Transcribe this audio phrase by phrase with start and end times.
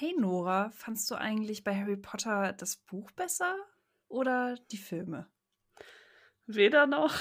[0.00, 3.54] Hey Nora, fandst du eigentlich bei Harry Potter das Buch besser
[4.08, 5.26] oder die Filme?
[6.46, 7.16] Weder noch.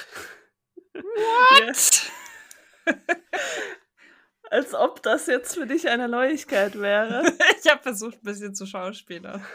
[0.93, 2.11] What?
[4.49, 7.25] Als ob das jetzt für dich eine Neuigkeit wäre.
[7.61, 9.45] ich habe versucht, ein bisschen zu schauspielern.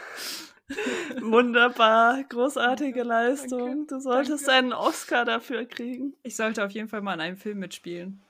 [1.19, 3.87] Wunderbar, großartige Leistung.
[3.87, 4.59] Danke, du solltest danke.
[4.59, 6.15] einen Oscar dafür kriegen.
[6.21, 8.21] Ich sollte auf jeden Fall mal in einem Film mitspielen.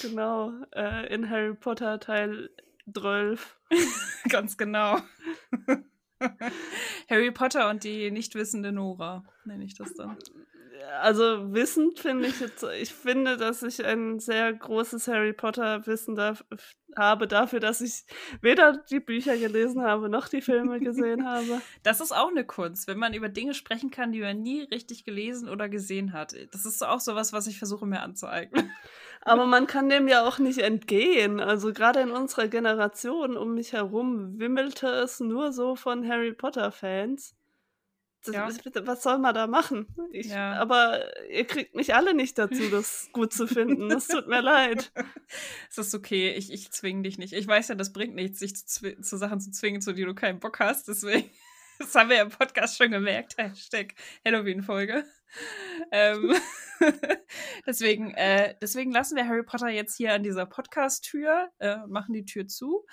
[0.00, 2.48] Genau, äh, in Harry Potter Teil
[2.92, 3.58] 12.
[4.28, 4.98] Ganz genau.
[7.08, 10.16] Harry Potter und die nicht wissende Nora, nenne ich das dann.
[11.00, 16.14] Also wissend finde ich jetzt, ich finde, dass ich ein sehr großes Harry Potter Wissen
[16.14, 16.44] darf,
[16.96, 18.04] habe dafür, dass ich
[18.40, 21.60] weder die Bücher gelesen habe noch die Filme gesehen habe.
[21.82, 25.04] Das ist auch eine Kunst, wenn man über Dinge sprechen kann, die man nie richtig
[25.04, 26.34] gelesen oder gesehen hat.
[26.52, 28.70] Das ist auch sowas, was ich versuche mir anzueignen.
[29.22, 31.40] Aber man kann dem ja auch nicht entgehen.
[31.40, 36.72] Also gerade in unserer Generation um mich herum wimmelte es nur so von Harry Potter
[36.72, 37.34] Fans.
[38.24, 38.48] Das, Ja.
[38.86, 39.86] Was soll man da machen?
[40.12, 40.54] Ich, Ja.
[40.54, 43.90] Aber ihr kriegt mich alle nicht dazu, das gut zu finden.
[43.90, 44.92] Es tut mir leid.
[45.70, 47.34] Es ist okay, ich, ich zwinge dich nicht.
[47.34, 50.14] Ich weiß ja, das bringt nichts, sich zu, zu Sachen zu zwingen, zu denen du
[50.14, 50.88] keinen Bock hast.
[50.88, 51.30] Deswegen,
[51.78, 53.36] das haben wir ja im Podcast schon gemerkt.
[53.36, 55.04] Hashtag Halloween-Folge.
[55.92, 56.34] Ähm,
[57.66, 62.24] deswegen, äh, deswegen lassen wir Harry Potter jetzt hier an dieser Podcast-Tür, äh, machen die
[62.24, 62.86] Tür zu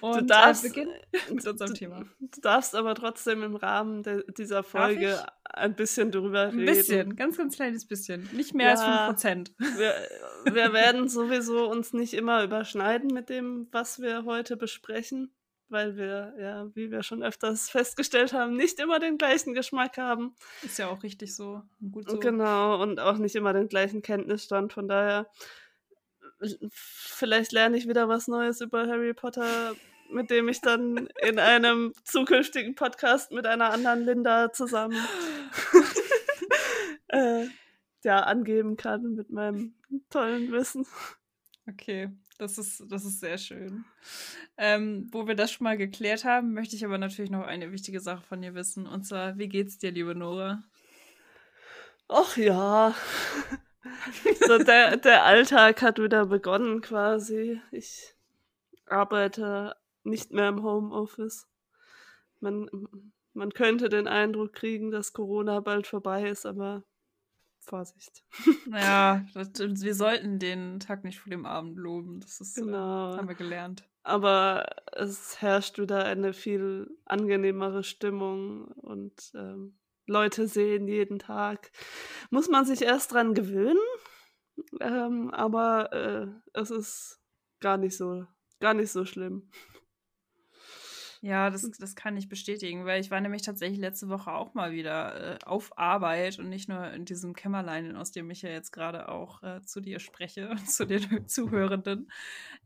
[0.00, 2.04] und Du darfst, äh, beginnen mit unserem du, Thema.
[2.20, 6.66] du darfst aber trotzdem im Rahmen de dieser Folge ein bisschen drüber Ein reden.
[6.66, 8.28] bisschen, ganz, ganz kleines bisschen.
[8.32, 9.08] Nicht mehr Ja.
[9.08, 9.52] als 5%.
[9.58, 9.94] Wir,
[10.52, 15.32] wir werden sowieso uns nicht immer überschneiden mit dem, was wir heute besprechen,
[15.70, 20.34] weil wir, ja, wie wir schon öfters festgestellt haben, nicht immer den gleichen Geschmack haben.
[20.62, 21.62] Ist ja auch richtig so.
[21.92, 22.18] Gut so.
[22.18, 24.72] Genau, und auch nicht immer den gleichen Kenntnisstand.
[24.72, 25.28] Von daher,
[26.70, 29.74] vielleicht lerne ich wieder was Neues über Harry Potter,
[30.10, 34.96] mit dem ich dann in einem zukünftigen Podcast mit einer anderen Linda zusammen
[37.08, 37.46] äh,
[38.04, 39.74] ja, angeben kann mit meinem
[40.10, 40.86] tollen Wissen.
[41.68, 43.84] Okay, das ist, das ist sehr schön.
[44.56, 48.00] Ähm, wo wir das schon mal geklärt haben, möchte ich aber natürlich noch eine wichtige
[48.00, 48.86] Sache von dir wissen.
[48.86, 50.62] Und zwar, wie geht's dir, liebe Nora?
[52.08, 52.94] Ach ja.
[54.46, 57.60] so der, der Alltag hat wieder begonnen quasi.
[57.72, 58.14] Ich
[58.86, 61.48] arbeite nicht mehr im Homeoffice.
[62.40, 62.70] Man,
[63.34, 66.84] man könnte den Eindruck kriegen, dass Corona bald vorbei ist, aber
[67.68, 68.24] Vorsicht.
[68.66, 69.50] Naja, das,
[69.82, 72.20] wir sollten den Tag nicht vor dem Abend loben.
[72.20, 73.16] Das ist, äh, Genau.
[73.16, 73.88] haben wir gelernt.
[74.02, 81.70] Aber es herrscht wieder eine viel angenehmere Stimmung und ähm, Leute sehen jeden Tag.
[82.30, 83.78] Muss man sich erst dran gewöhnen,
[84.80, 87.20] ähm, aber äh, es ist
[87.60, 88.24] gar nicht so,
[88.60, 89.50] gar nicht so schlimm.
[91.20, 94.70] Ja, das, das kann ich bestätigen, weil ich war nämlich tatsächlich letzte Woche auch mal
[94.70, 98.70] wieder äh, auf Arbeit und nicht nur in diesem Kämmerlein, aus dem ich ja jetzt
[98.70, 102.08] gerade auch äh, zu dir spreche, zu den Zuhörenden.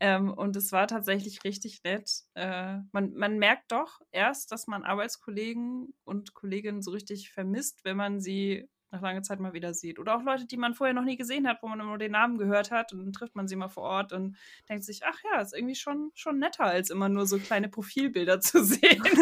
[0.01, 2.25] Ähm, und es war tatsächlich richtig nett.
[2.35, 7.97] Äh, man, man merkt doch erst, dass man Arbeitskollegen und Kolleginnen so richtig vermisst, wenn
[7.97, 9.99] man sie nach langer Zeit mal wieder sieht.
[9.99, 12.39] Oder auch Leute, die man vorher noch nie gesehen hat, wo man nur den Namen
[12.39, 14.37] gehört hat und dann trifft man sie mal vor Ort und
[14.69, 18.41] denkt sich, ach ja, ist irgendwie schon, schon netter, als immer nur so kleine Profilbilder
[18.41, 19.03] zu sehen.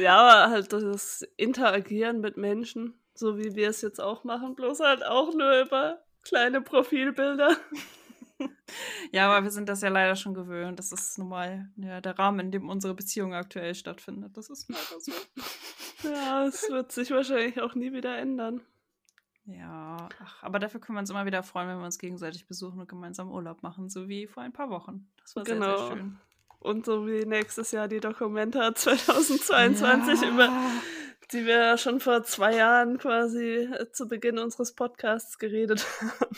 [0.00, 4.80] Ja, aber halt das Interagieren mit Menschen, so wie wir es jetzt auch machen, bloß
[4.80, 7.56] halt auch nur über kleine Profilbilder.
[9.12, 10.78] ja, aber wir sind das ja leider schon gewöhnt.
[10.78, 14.36] Das ist nun mal ja, der Rahmen, in dem unsere Beziehung aktuell stattfindet.
[14.36, 15.12] Das ist leider so.
[16.04, 18.60] Ja, es wird sich wahrscheinlich auch nie wieder ändern.
[19.46, 22.78] Ja, ach, aber dafür können wir uns immer wieder freuen, wenn wir uns gegenseitig besuchen
[22.78, 25.08] und gemeinsam Urlaub machen, so wie vor ein paar Wochen.
[25.22, 25.76] Das war sehr, Genau.
[25.76, 26.20] sehr schön.
[26.60, 30.28] Und so wie nächstes Jahr die Dokumenta 2022 Ja.
[30.28, 30.50] über
[31.32, 36.36] die wir ja schon vor zwei Jahren quasi zu Beginn unseres Podcasts geredet haben.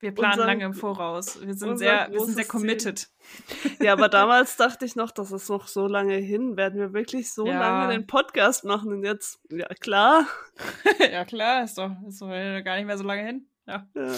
[0.00, 1.40] Wir planen Unser- lange im Voraus.
[1.44, 3.08] Wir sind sehr, wir sind sehr committed.
[3.80, 6.56] Ja, aber damals dachte ich noch, das ist noch so lange hin.
[6.56, 7.58] Werden wir wirklich so Ja.
[7.58, 8.92] lange den Podcast machen?
[8.92, 10.26] Und jetzt, ja klar.
[11.12, 13.48] ja, klar, ist doch, ist doch gar nicht mehr so lange hin.
[13.66, 13.86] Ja.
[13.94, 14.12] Ja.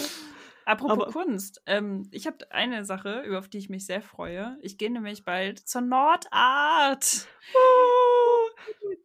[0.65, 4.57] Apropos Aber- Kunst, ähm, ich habe eine Sache, über auf die ich mich sehr freue.
[4.61, 7.27] Ich gehe nämlich bald zur Nordart.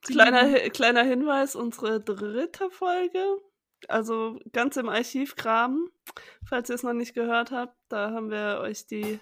[0.02, 3.24] Kleiner, Hi- kleiner Hinweis, unsere dritte Folge,
[3.88, 5.90] also ganz im Archiv graben,
[6.44, 9.20] falls ihr es noch nicht gehört habt, da haben wir euch die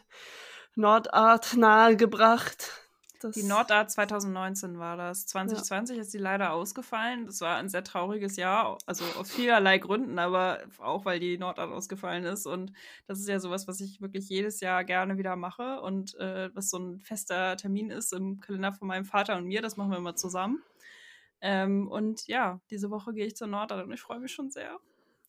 [0.77, 2.71] Nordart nahegebracht.
[3.21, 3.35] das?
[3.35, 5.27] Die Nordart 2019 war das.
[5.27, 6.03] 2020 ja.
[6.03, 7.27] ist sie leider ausgefallen.
[7.27, 11.71] Das war ein sehr trauriges Jahr, also aus vielerlei Gründen, aber auch weil die Nordart
[11.71, 12.47] ausgefallen ist.
[12.47, 12.73] Und
[13.07, 16.71] das ist ja sowas, was ich wirklich jedes Jahr gerne wieder mache und äh, was
[16.71, 19.63] so ein fester Termin ist im Kalender von meinem Vater und mir.
[19.63, 20.63] Das machen wir immer zusammen.
[21.47, 24.81] Ähm, und ja, diese Woche gehe ich zur Nordart und ich freue mich schon sehr.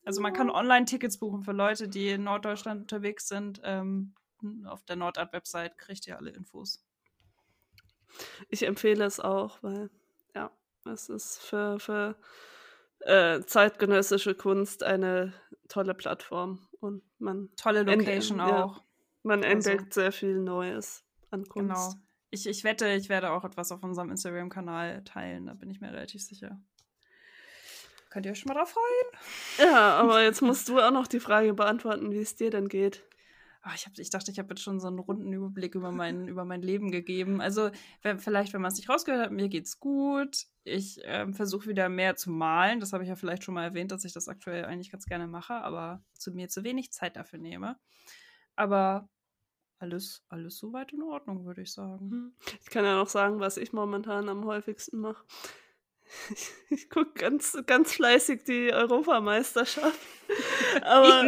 [0.02, 3.60] Also man kann Online-Tickets buchen für Leute, die in Norddeutschland unterwegs sind.
[3.64, 4.14] Ähm,
[4.64, 6.82] auf der Nordart-Website kriegt ihr alle Infos.
[8.48, 9.90] Ich empfehle es auch, weil
[10.34, 10.50] ja,
[10.86, 12.16] es ist für, für
[13.00, 15.34] äh, zeitgenössische Kunst eine
[15.68, 18.78] tolle Plattform und man tolle Location auch.
[18.78, 18.84] Ja,
[19.22, 21.92] man also entdeckt also, sehr viel Neues an Kunst.
[21.92, 22.05] Genau.
[22.36, 25.90] Ich, ich wette, ich werde auch etwas auf unserem Instagram-Kanal teilen, da bin ich mir
[25.90, 26.60] relativ sicher.
[28.10, 29.72] Könnt ihr euch schon mal drauf freuen?
[29.72, 33.02] Ja, aber jetzt musst du auch noch die Frage beantworten, wie es dir denn geht.
[33.62, 36.28] Ach, ich, hab, ich dachte, ich habe jetzt schon so einen runden Überblick über mein,
[36.28, 37.40] über mein Leben gegeben.
[37.40, 37.70] Also,
[38.02, 40.44] wenn, vielleicht, wenn man es nicht rausgehört hat, mir geht's gut.
[40.62, 42.80] Ich ähm, versuche wieder mehr zu malen.
[42.80, 45.26] Das habe ich ja vielleicht schon mal erwähnt, dass ich das aktuell eigentlich ganz gerne
[45.26, 47.78] mache, aber zu mir zu wenig Zeit dafür nehme.
[48.56, 49.08] Aber
[49.78, 52.10] alles, alles soweit in Ordnung, würde ich sagen.
[52.10, 52.32] Hm.
[52.62, 55.24] Ich kann ja noch sagen, was ich momentan am häufigsten mache.
[56.30, 59.98] Ich, ich gucke ganz, ganz fleißig die Europameisterschaft.
[60.82, 61.26] Aber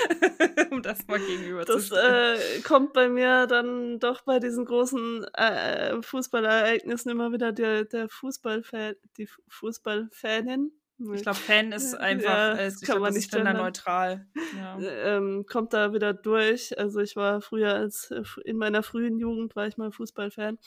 [0.70, 1.94] um das mal gegenüber das, zu.
[1.94, 8.08] Äh, kommt bei mir dann doch bei diesen großen äh, Fußballereignissen immer wieder der, der
[8.08, 10.72] Fußballfan, die Fußballfanin.
[10.98, 14.26] Ich glaube, Fan ist einfach, ja, äh, kann glaub, man nicht neutral.
[14.56, 14.78] Ja.
[14.78, 16.78] Ähm, kommt da wieder durch.
[16.78, 18.12] Also ich war früher als
[18.44, 20.58] in meiner frühen Jugend war ich mal Fußballfan.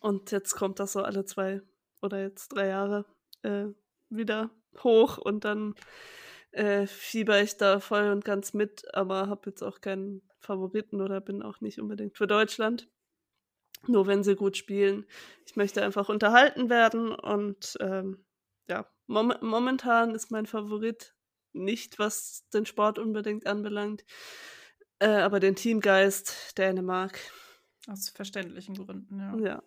[0.00, 1.62] Und jetzt kommt das so alle zwei
[2.02, 3.06] oder jetzt drei Jahre
[3.42, 3.66] äh,
[4.10, 4.50] wieder
[4.82, 5.74] hoch und dann
[6.52, 11.20] äh, fieber ich da voll und ganz mit, aber habe jetzt auch keinen Favoriten oder
[11.20, 12.88] bin auch nicht unbedingt für Deutschland.
[13.86, 15.06] Nur wenn sie gut spielen.
[15.46, 18.24] Ich möchte einfach unterhalten werden und ähm,
[18.68, 21.14] ja, mom momentan ist mein Favorit
[21.52, 24.04] nicht, was den Sport unbedingt anbelangt,
[24.98, 27.18] äh, aber den Teamgeist Dänemark.
[27.86, 29.36] Aus verständlichen Gründen, ja.
[29.36, 29.62] Ja.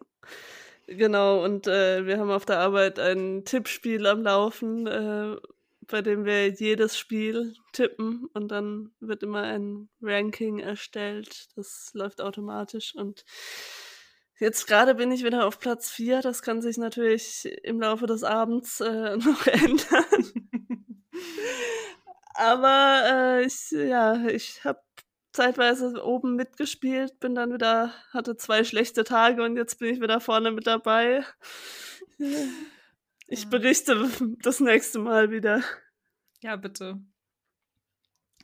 [0.87, 5.35] Genau, und äh, wir haben auf der Arbeit ein Tippspiel am Laufen, äh,
[5.87, 11.47] bei dem wir jedes Spiel tippen und dann wird immer ein Ranking erstellt.
[11.55, 13.25] Das läuft automatisch und
[14.39, 16.21] jetzt gerade bin ich wieder auf Platz 4.
[16.21, 20.05] Das kann sich natürlich im Laufe des Abends äh, noch ändern.
[22.33, 24.81] Aber äh, ich, ja, ich habe
[25.31, 30.19] zeitweise oben mitgespielt, bin dann wieder, hatte zwei schlechte Tage und jetzt bin ich wieder
[30.19, 31.23] vorne mit dabei.
[33.29, 34.09] Ich berichte
[34.41, 35.61] das nächste Mal wieder.
[36.39, 37.01] Ja, bitte.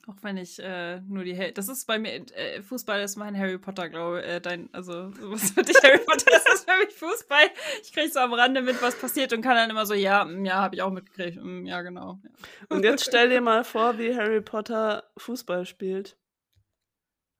[0.06, 1.54] Auch wenn ich äh, nur die Hälfte.
[1.54, 4.28] Das ist bei mir, äh, Fußball ist mein Harry Potter, glaube ich.
[4.28, 7.50] Äh, dein, also, was für dich Harry Potter ist, ist für mich Fußball.
[7.82, 10.44] Ich kriege so am Rande mit, was passiert und kann dann immer so, ja, mm,
[10.44, 11.42] ja, habe ich auch mitgekriegt.
[11.42, 12.20] Mm, ja, genau.
[12.22, 12.30] Ja.
[12.68, 16.18] Und jetzt stell dir mal vor, wie Harry Potter Fußball spielt.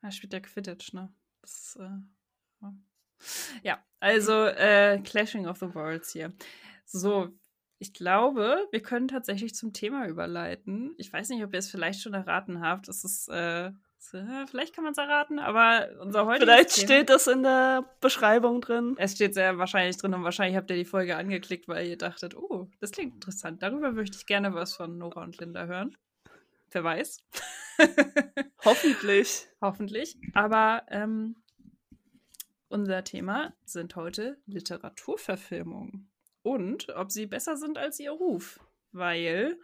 [0.02, 1.14] Er spielt ja Quidditch, ne?
[1.42, 2.70] Das, äh,
[3.64, 6.32] ja, also äh, Clashing of the Worlds hier.
[6.86, 7.30] So,
[7.80, 10.94] ich glaube, wir können tatsächlich zum Thema überleiten.
[10.98, 12.88] Ich weiß nicht, ob ihr es vielleicht schon erraten habt.
[12.88, 17.28] Es ist, äh, vielleicht kann man es erraten, aber unser heutiges Vielleicht Thema, steht das
[17.28, 18.96] in der Beschreibung drin.
[18.98, 22.36] Es steht sehr wahrscheinlich drin und wahrscheinlich habt ihr die Folge angeklickt, weil ihr dachtet,
[22.36, 23.62] oh, das klingt interessant.
[23.64, 25.96] Darüber möchte ich gerne was von Nora und Linda hören.
[26.72, 27.24] Wer weiß.
[28.66, 29.48] Hoffentlich.
[29.62, 30.18] Hoffentlich.
[30.34, 31.36] Aber ähm,
[32.68, 36.10] unser Thema sind heute Literaturverfilmungen.
[36.44, 38.60] Und ob sie besser sind als ihr Ruf.
[38.92, 39.58] Weil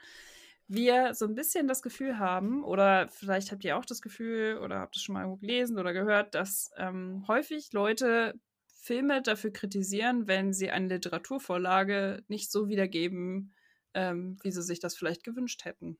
[0.67, 4.79] wir so ein bisschen das Gefühl haben, oder vielleicht habt ihr auch das Gefühl, oder
[4.79, 8.39] habt es schon mal gelesen oder gehört, dass ähm, häufig Leute
[8.81, 13.53] Filme dafür kritisieren, wenn sie eine Literaturvorlage nicht so wiedergeben,
[13.93, 15.97] ähm, wie sie sich das vielleicht gewünscht hätten.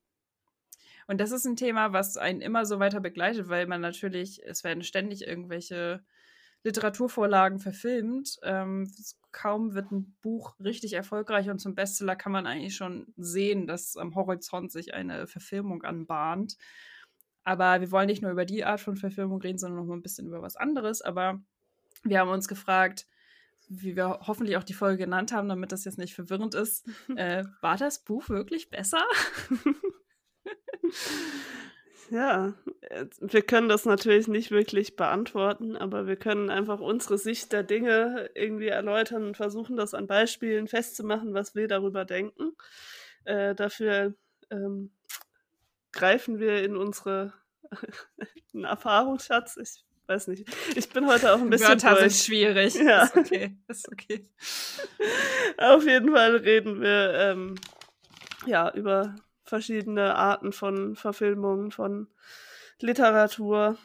[1.07, 4.63] Und das ist ein Thema, was einen immer so weiter begleitet, weil man natürlich, es
[4.63, 6.03] werden ständig irgendwelche
[6.63, 8.37] Literaturvorlagen verfilmt.
[8.43, 8.91] Ähm,
[9.31, 13.95] kaum wird ein Buch richtig erfolgreich und zum Bestseller kann man eigentlich schon sehen, dass
[13.95, 16.57] am Horizont sich eine Verfilmung anbahnt.
[17.43, 20.03] Aber wir wollen nicht nur über die Art von Verfilmung reden, sondern noch mal ein
[20.03, 21.01] bisschen über was anderes.
[21.01, 21.41] Aber
[22.03, 23.07] wir haben uns gefragt,
[23.69, 27.45] wie wir hoffentlich auch die Folge genannt haben, damit das jetzt nicht verwirrend ist, äh,
[27.61, 29.03] war das Buch wirklich besser?
[32.11, 32.53] Ja,
[33.19, 38.29] wir können das natürlich nicht wirklich beantworten, aber wir können einfach unsere Sicht der Dinge
[38.33, 42.53] irgendwie erläutern und versuchen, das an Beispielen festzumachen, was wir darüber denken.
[43.25, 44.15] Äh, dafür
[44.49, 44.91] ähm,
[45.91, 47.33] greifen wir in unsere
[48.53, 49.57] Erfahrungsschatz.
[49.57, 50.47] Ich weiß nicht.
[50.75, 52.13] Ich bin heute auch ein bisschen Wörter durch.
[52.15, 52.73] sind schwierig.
[52.73, 53.03] Ja.
[53.03, 54.23] Ist okay, ist okay.
[55.57, 57.55] Auf jeden Fall reden wir ähm,
[58.47, 59.15] ja über
[59.49, 62.07] verschiedene Arten von Verfilmungen, von
[62.79, 63.77] Literatur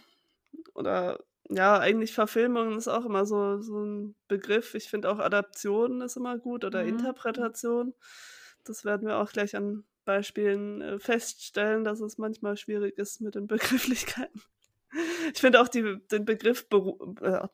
[0.74, 1.18] oder
[1.50, 4.74] ja, eigentlich Verfilmungen ist auch immer so, so ein Begriff.
[4.74, 6.90] Ich finde auch Adaption ist immer gut oder Mhm.
[6.90, 7.94] Interpretation.
[8.64, 13.34] Das werden wir auch gleich an Beispielen äh, feststellen, dass es manchmal schwierig ist mit
[13.34, 14.40] den Begrifflichkeiten.
[15.34, 17.46] Ich finde auch die, den Begriff Beru äh,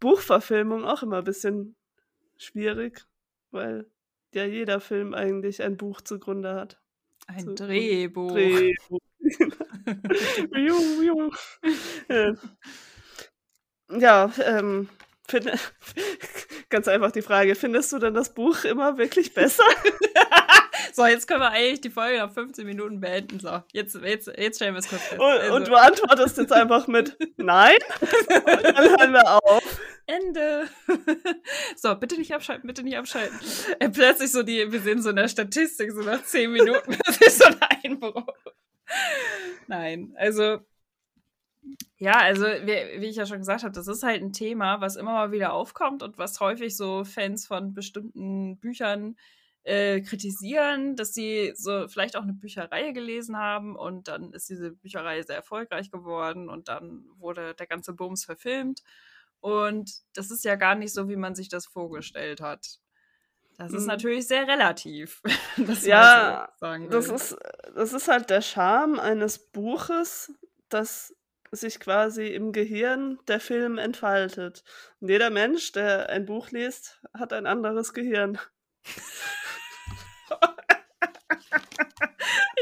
[0.00, 1.76] Buchverfilmung auch immer ein bisschen
[2.38, 3.06] schwierig,
[3.50, 3.90] weil
[4.34, 6.80] ja jeder Film eigentlich ein Buch zugrunde hat.
[7.28, 8.32] Ein So, Drehbuch.
[8.32, 8.98] Drehbuch.
[12.08, 12.32] Äh,
[13.98, 14.88] ja, ähm,
[15.26, 15.50] find,
[16.70, 19.64] ganz einfach die Frage, findest du denn das Buch immer wirklich besser?
[20.92, 23.38] So, jetzt können wir eigentlich die Folge nach 15 Minuten beenden.
[23.40, 25.20] So, jetzt, jetzt, jetzt stellen wir es kurz fest.
[25.20, 27.76] Und, Also, und du antwortest jetzt einfach mit Nein?
[28.00, 29.80] Und dann hören wir auf.
[30.08, 30.68] Ende.
[31.76, 33.38] so, bitte nicht abschalten, bitte nicht abschalten.
[33.78, 37.16] Äh, plötzlich so die, wir sehen so in der Statistik, so nach 10 Minuten, das
[37.20, 38.26] ist so ein Einbruch.
[39.66, 40.60] Nein, also
[41.98, 44.96] ja, also wie, wie ich ja schon gesagt habe, das ist halt ein Thema, was
[44.96, 49.16] immer mal wieder aufkommt und was häufig so Fans von bestimmten Büchern
[49.64, 54.70] äh, kritisieren, dass sie so vielleicht auch eine Bücherreihe gelesen haben und dann ist diese
[54.72, 58.82] Bücherreihe sehr erfolgreich geworden und dann wurde der ganze Bums verfilmt.
[59.40, 62.78] Und das ist ja gar nicht so, wie man sich das vorgestellt hat.
[63.56, 63.88] Das ist Mhm.
[63.88, 65.22] natürlich sehr relativ.
[65.56, 67.36] Das Ja, so sagen Das ist,
[67.74, 70.32] das ist halt der Charme eines Buches,
[70.68, 71.14] das
[71.50, 74.64] sich quasi im Gehirn der Film entfaltet.
[75.00, 78.38] Und jeder Mensch, der ein Buch liest, hat ein anderes Gehirn.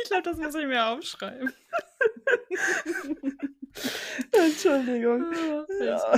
[0.02, 1.52] Ich glaube, das muss ich mir aufschreiben.
[4.32, 5.32] Entschuldigung.
[5.80, 6.14] Ja.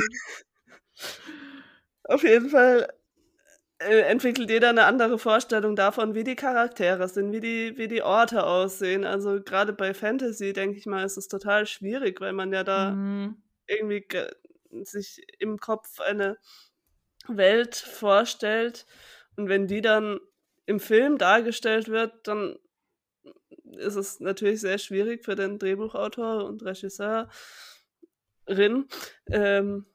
[2.08, 2.88] Auf jeden Fall
[3.80, 8.02] äh, entwickelt jeder eine andere Vorstellung davon, wie die Charaktere sind, wie die, wie die
[8.02, 9.04] Orte aussehen.
[9.04, 12.92] Also gerade bei Fantasy, denke ich mal, ist es total schwierig, weil man ja da
[12.92, 13.42] Mhm.
[13.66, 14.32] irgendwie ge-
[14.82, 16.38] sich im Kopf eine
[17.28, 18.86] Welt vorstellt
[19.36, 20.20] und wenn die dann
[20.66, 22.58] im Film dargestellt wird, dann
[23.76, 27.28] ist es natürlich sehr schwierig für den Drehbuchautor und Regisseurin,
[29.26, 29.86] ähm,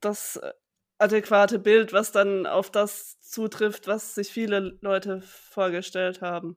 [0.00, 0.52] das äh,
[0.98, 6.56] adäquate Bild, was dann auf das zutrifft, was sich viele Leute vorgestellt haben.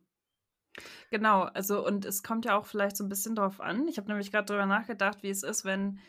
[1.09, 3.87] Genau, also und es kommt ja auch vielleicht so ein bisschen drauf an.
[3.87, 5.99] Ich habe nämlich gerade darüber nachgedacht, wie es ist, wenn,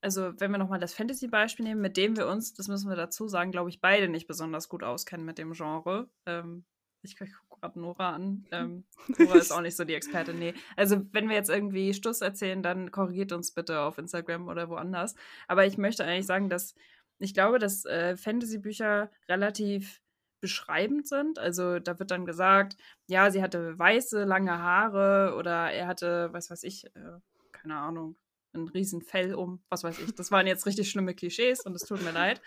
[0.00, 3.28] also wenn wir nochmal das Fantasy-Beispiel nehmen, mit dem wir uns, das müssen wir dazu
[3.28, 6.08] sagen, glaube ich, beide nicht besonders gut auskennen mit dem Genre.
[6.24, 6.64] Ähm,
[7.02, 8.46] ich gucke gerade Nora an.
[8.52, 8.84] Ähm,
[9.18, 10.38] Nora ist auch nicht so die Expertin.
[10.38, 10.54] Nee.
[10.76, 15.14] Also, wenn wir jetzt irgendwie Stuss erzählen, dann korrigiert uns bitte auf Instagram oder woanders.
[15.48, 16.74] Aber ich möchte eigentlich sagen, dass
[17.18, 20.00] ich glaube, dass äh, Fantasy-Bücher relativ
[20.40, 21.38] beschreibend sind.
[21.38, 26.50] Also, da wird dann gesagt, ja, sie hatte weiße, lange Haare oder er hatte, was
[26.50, 27.18] weiß ich, äh,
[27.52, 28.16] keine Ahnung,
[28.54, 30.14] ein riesen Fell um, was weiß ich.
[30.14, 32.40] Das waren jetzt richtig schlimme Klischees und es tut mir leid.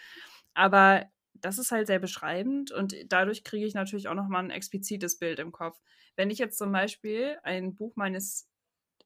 [0.54, 5.18] Aber das ist halt sehr beschreibend und dadurch kriege ich natürlich auch nochmal ein explizites
[5.18, 5.80] Bild im Kopf.
[6.16, 8.49] Wenn ich jetzt zum Beispiel ein Buch meines,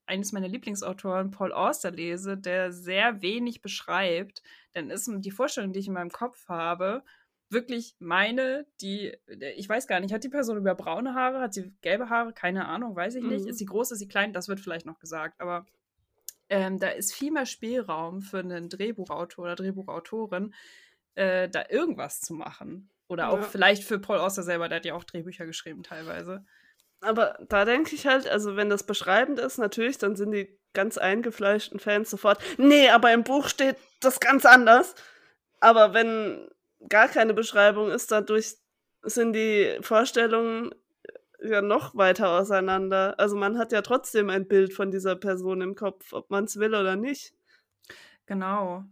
[0.05, 4.41] eines meiner Lieblingsautoren, Paul Auster, lese, der sehr wenig beschreibt,
[4.73, 7.03] dann ist die Vorstellung, die ich in meinem Kopf habe,
[7.49, 9.15] wirklich meine, die,
[9.55, 12.65] ich weiß gar nicht, hat die Person über braune Haare, hat sie gelbe Haare, keine
[12.65, 13.43] Ahnung, weiß ich nicht.
[13.43, 13.49] Mhm.
[13.49, 15.65] Ist sie groß, ist sie klein, das wird vielleicht noch gesagt, aber
[16.49, 20.53] ähm, da ist viel mehr Spielraum für einen Drehbuchautor oder Drehbuchautorin,
[21.15, 22.89] äh, da irgendwas zu machen.
[23.07, 23.43] Oder auch Ja.
[23.43, 26.45] vielleicht für Paul Auster selber, der hat ja auch Drehbücher geschrieben teilweise.
[27.03, 30.97] Aber da denke ich halt, also wenn das beschreibend ist, natürlich, dann sind die ganz
[30.97, 34.95] eingefleischten Fans sofort, nee, aber im Buch steht das ganz anders.
[35.59, 36.49] Aber wenn
[36.89, 38.55] gar keine Beschreibung ist, dadurch
[39.03, 40.71] sind die Vorstellungen
[41.41, 43.15] ja noch weiter auseinander.
[43.17, 46.57] Also man hat ja trotzdem ein Bild von dieser Person im Kopf, ob man es
[46.57, 47.33] will oder nicht.
[48.25, 48.85] Genau.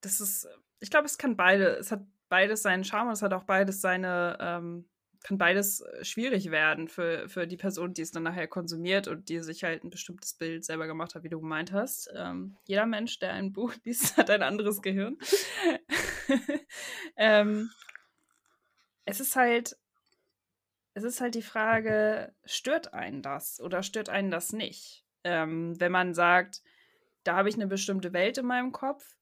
[0.00, 0.48] Das ist,
[0.80, 3.80] ich glaube, es kann beide, es hat beides seinen Charme und es hat auch beides
[3.80, 4.88] seine, ähm,
[5.22, 9.28] kann beides äh, schwierig werden für, für die Person, die es dann nachher konsumiert und
[9.28, 12.10] die sich halt ein bestimmtes Bild selber gemacht hat, wie du gemeint hast.
[12.14, 15.18] Ähm, jeder Mensch, der ein Buch liest, hat ein anderes Gehirn.
[17.16, 17.70] ähm,
[19.04, 19.76] es ist halt,
[20.94, 25.04] es ist halt die Frage, stört einen das oder stört einen das nicht?
[25.24, 26.62] Ähm, wenn man sagt,
[27.24, 29.14] da habe ich eine bestimmte Welt in meinem Kopf,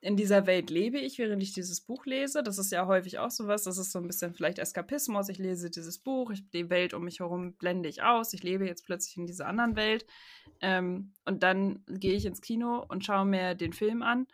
[0.00, 2.42] in dieser Welt lebe ich, während ich dieses Buch lese.
[2.42, 3.64] Das ist ja häufig auch sowas.
[3.64, 5.28] Das ist so ein bisschen vielleicht Eskapismus.
[5.28, 8.32] Ich lese dieses Buch, ich, die Welt um mich herum blende ich aus.
[8.34, 10.06] Ich lebe jetzt plötzlich in dieser anderen Welt.
[10.60, 14.26] Ähm, und dann gehe ich ins Kino und schaue mir den Film an.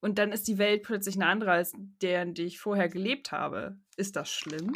[0.00, 3.30] und dann ist die Welt plötzlich eine andere als der, in der ich vorher gelebt
[3.32, 3.78] habe.
[3.96, 4.74] Ist das schlimm?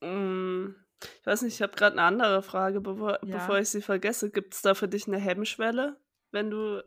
[0.00, 0.74] Mm,
[1.20, 3.36] ich weiß nicht, ich habe gerade eine andere Frage, bevor, ja.
[3.36, 4.30] bevor ich sie vergesse.
[4.30, 6.00] Gibt es da für dich eine Hemmschwelle,
[6.32, 6.82] wenn du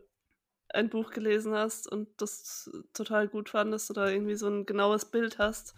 [0.74, 5.38] ein Buch gelesen hast und das total gut fandest oder irgendwie so ein genaues Bild
[5.38, 5.74] hast?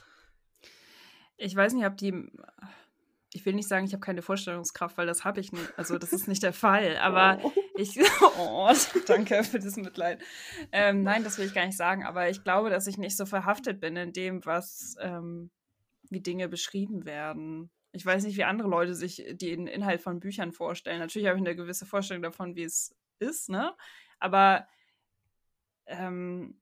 [1.36, 2.30] Ich weiß nicht, ob die.
[3.34, 5.72] Ich will nicht sagen, ich habe keine Vorstellungskraft, weil das habe ich nicht.
[5.78, 6.96] Also, das ist nicht der Fall.
[7.00, 7.52] Aber oh.
[7.76, 7.98] ich.
[8.38, 8.72] Oh,
[9.06, 10.20] danke für das Mitleid.
[10.72, 12.04] Ähm, nein, das will ich gar nicht sagen.
[12.04, 14.96] Aber ich glaube, dass ich nicht so verhaftet bin in dem, was.
[15.00, 15.50] Ähm,
[16.12, 17.70] wie Dinge beschrieben werden.
[17.92, 21.00] Ich weiß nicht, wie andere Leute sich den Inhalt von Büchern vorstellen.
[21.00, 23.74] Natürlich habe ich eine gewisse Vorstellung davon, wie es ist, ne?
[24.18, 24.66] Aber
[25.86, 26.60] ähm,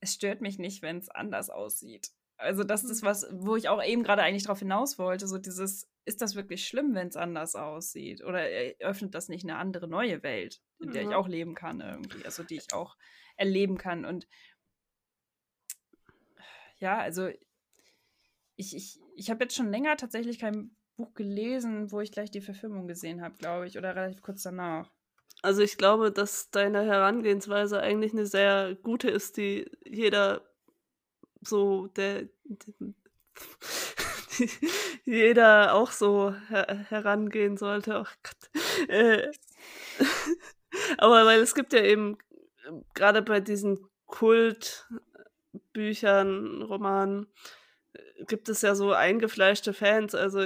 [0.00, 2.10] es stört mich nicht, wenn es anders aussieht.
[2.36, 3.06] Also das ist mhm.
[3.06, 6.66] was, wo ich auch eben gerade eigentlich darauf hinaus wollte, so dieses, ist das wirklich
[6.66, 8.22] schlimm, wenn es anders aussieht?
[8.24, 8.44] Oder
[8.80, 11.10] öffnet das nicht eine andere neue Welt, in der ja.
[11.10, 12.96] ich auch leben kann irgendwie, also die ich auch
[13.36, 14.04] erleben kann?
[14.04, 14.26] Und
[16.78, 17.28] ja, also
[18.56, 22.40] ich, ich, ich habe jetzt schon länger tatsächlich kein Buch gelesen, wo ich gleich die
[22.40, 24.92] Verfilmung gesehen habe, glaube ich, oder relativ kurz danach.
[25.40, 30.42] Also ich glaube, dass deine Herangehensweise eigentlich eine sehr gute ist, die jeder
[31.40, 32.28] so, der,
[35.04, 38.00] jeder auch so her herangehen sollte.
[38.00, 38.50] Oh Gott.
[38.88, 39.32] Äh,
[40.98, 42.18] aber weil es gibt ja eben
[42.94, 47.26] gerade bei diesen Kultbüchern, Romanen,
[47.92, 50.14] äh, gibt es ja so eingefleischte Fans.
[50.14, 50.40] Also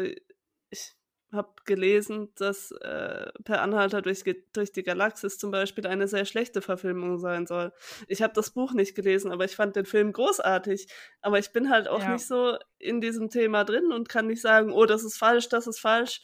[1.36, 6.60] habe gelesen, dass äh, Per Anhalter durch, durch die Galaxis zum Beispiel eine sehr schlechte
[6.60, 7.72] Verfilmung sein soll.
[8.08, 10.88] Ich habe das Buch nicht gelesen, aber ich fand den Film großartig.
[11.20, 12.12] Aber ich bin halt auch ja.
[12.12, 15.66] nicht so in diesem Thema drin und kann nicht sagen, oh, das ist falsch, das
[15.66, 16.22] ist falsch,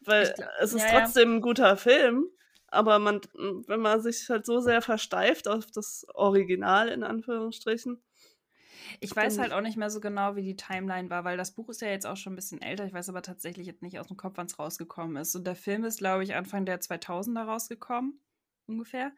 [0.00, 1.36] weil glaub, es ist ja, trotzdem ja.
[1.36, 2.28] ein guter Film.
[2.70, 3.22] Aber man,
[3.66, 8.02] wenn man sich halt so sehr versteift auf das Original in Anführungsstrichen,
[9.00, 11.68] ich weiß halt auch nicht mehr so genau, wie die Timeline war, weil das Buch
[11.68, 12.84] ist ja jetzt auch schon ein bisschen älter.
[12.84, 15.34] Ich weiß aber tatsächlich jetzt nicht aus dem Kopf, wann es rausgekommen ist.
[15.34, 18.20] Und der Film ist, glaube ich, Anfang der 2000er rausgekommen,
[18.66, 19.12] ungefähr.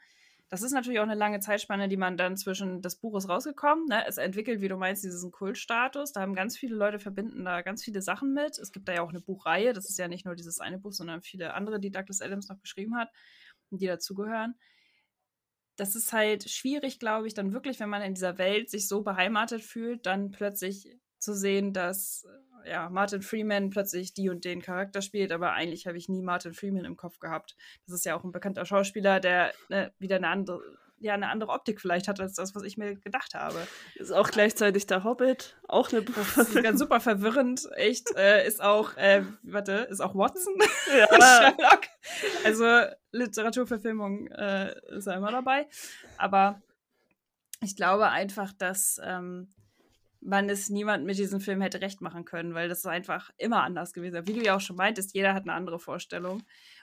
[0.49, 3.87] Das ist natürlich auch eine lange Zeitspanne, die man dann zwischen das Buch ist rausgekommen.
[3.87, 4.05] Ne?
[4.09, 6.13] Es entwickelt, wie du meinst, diesen Kultstatus.
[6.13, 8.59] Da haben ganz viele Leute verbinden da ganz viele Sachen mit.
[8.59, 9.73] Es gibt da ja auch eine Buchreihe.
[9.73, 12.61] Das ist ja nicht nur dieses eine Buch, sondern viele andere, die Douglas Adams noch
[12.61, 13.11] geschrieben hat
[13.71, 14.57] und die dazugehören
[15.81, 19.03] das ist halt schwierig, glaube ich, dann wirklich, wenn man in dieser Welt sich so
[19.03, 20.87] beheimatet fühlt, dann plötzlich
[21.19, 22.27] zu sehen, dass
[22.67, 26.53] ja, Martin Freeman plötzlich die und den Charakter spielt, aber eigentlich habe ich nie Martin
[26.53, 27.57] Freeman im Kopf gehabt.
[27.87, 30.61] Das ist ja auch ein bekannter Schauspieler, der ne, wieder eine andere,
[31.01, 33.67] ja eine andere Optik vielleicht hat als das, was ich mir gedacht habe.
[33.97, 38.15] Ist auch gleichzeitig der Hobbit, auch eine das ist ganz super verwirrend, echt.
[38.17, 40.55] Äh, ist auch, äh, warte, ist auch Watson,
[40.99, 41.07] ja.
[41.57, 41.83] Sherlock.
[42.45, 45.67] Also Literaturverfilmung äh, ist er immer dabei.
[46.19, 46.63] Aber
[47.63, 49.49] ich glaube einfach, dass ähm,
[50.21, 53.63] man es niemand mit diesem Film hätte recht machen können, weil das ist einfach immer
[53.63, 54.27] anders gewesen.
[54.27, 56.43] Wie du ja auch schon meintest, jeder hat eine andere Vorstellung.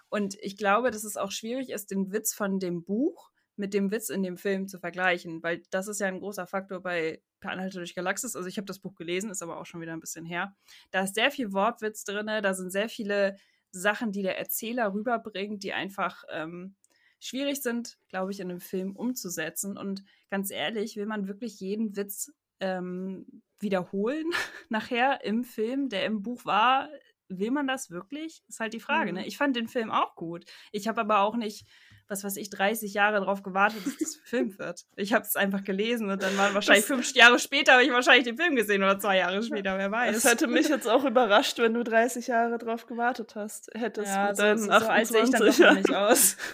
[0.10, 3.92] Und ich glaube, dass es auch schwierig ist, den Witz von dem Buch mit dem
[3.92, 7.52] Witz in dem Film zu vergleichen, weil das ist ja ein großer Faktor bei Per
[7.52, 8.36] Anhalter durch Galaxis.
[8.36, 10.56] Also ich habe das Buch gelesen, ist aber auch schon wieder ein bisschen her.
[10.92, 13.38] Da ist sehr viel Wortwitz drin, da sind sehr viele
[13.72, 16.76] Sachen, die der Erzähler rüberbringt, die einfach ähm,
[17.20, 19.78] schwierig sind, glaube ich, in einem Film umzusetzen.
[19.78, 24.26] Und ganz ehrlich, will man wirklich jeden Witz ähm, wiederholen
[24.70, 26.90] nachher im Film, der im Buch war?
[27.30, 28.44] Will man das wirklich?
[28.48, 29.12] Ist halt die Frage.
[29.12, 29.20] Ne?
[29.20, 29.24] Mhm.
[29.24, 29.28] Ne?
[29.28, 30.46] Ich fand den Film auch gut.
[30.72, 31.68] Ich habe aber auch nicht
[32.08, 34.86] was weiß ich, 30 Jahre darauf gewartet, dass das gefilmt wird.
[34.96, 37.92] Ich habe es einfach gelesen und dann waren wahrscheinlich das fünf Jahre später habe ich
[37.92, 40.16] wahrscheinlich den Film gesehen oder zwei Jahre später, wer weiß.
[40.16, 43.70] Es hätte mich jetzt auch überrascht, wenn du 30 Jahre darauf gewartet hast.
[43.74, 46.38] Hättest ja, so, so, so alt sehe ich dann doch nicht aus.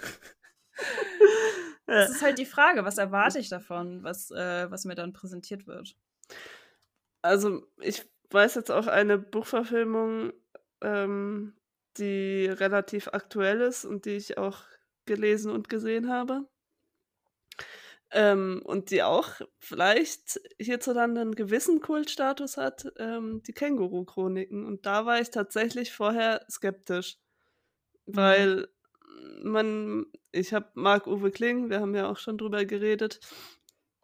[1.85, 5.67] Das ist halt die Frage, was erwarte ich davon, was, äh, was mir dann präsentiert
[5.67, 5.97] wird?
[7.21, 10.33] Also, ich weiß jetzt auch eine Buchverfilmung,
[10.81, 11.55] ähm,
[11.97, 14.63] die relativ aktuell ist und die ich auch
[15.05, 16.47] gelesen und gesehen habe.
[18.11, 24.65] Ähm, und die auch vielleicht hierzulande einen gewissen Kultstatus hat, ähm, die Känguru-Chroniken.
[24.65, 27.17] Und da war ich tatsächlich vorher skeptisch,
[28.05, 28.15] mhm.
[28.15, 28.67] weil
[29.41, 33.19] man, ich habe Marc-Uwe Kling, wir haben ja auch schon drüber geredet.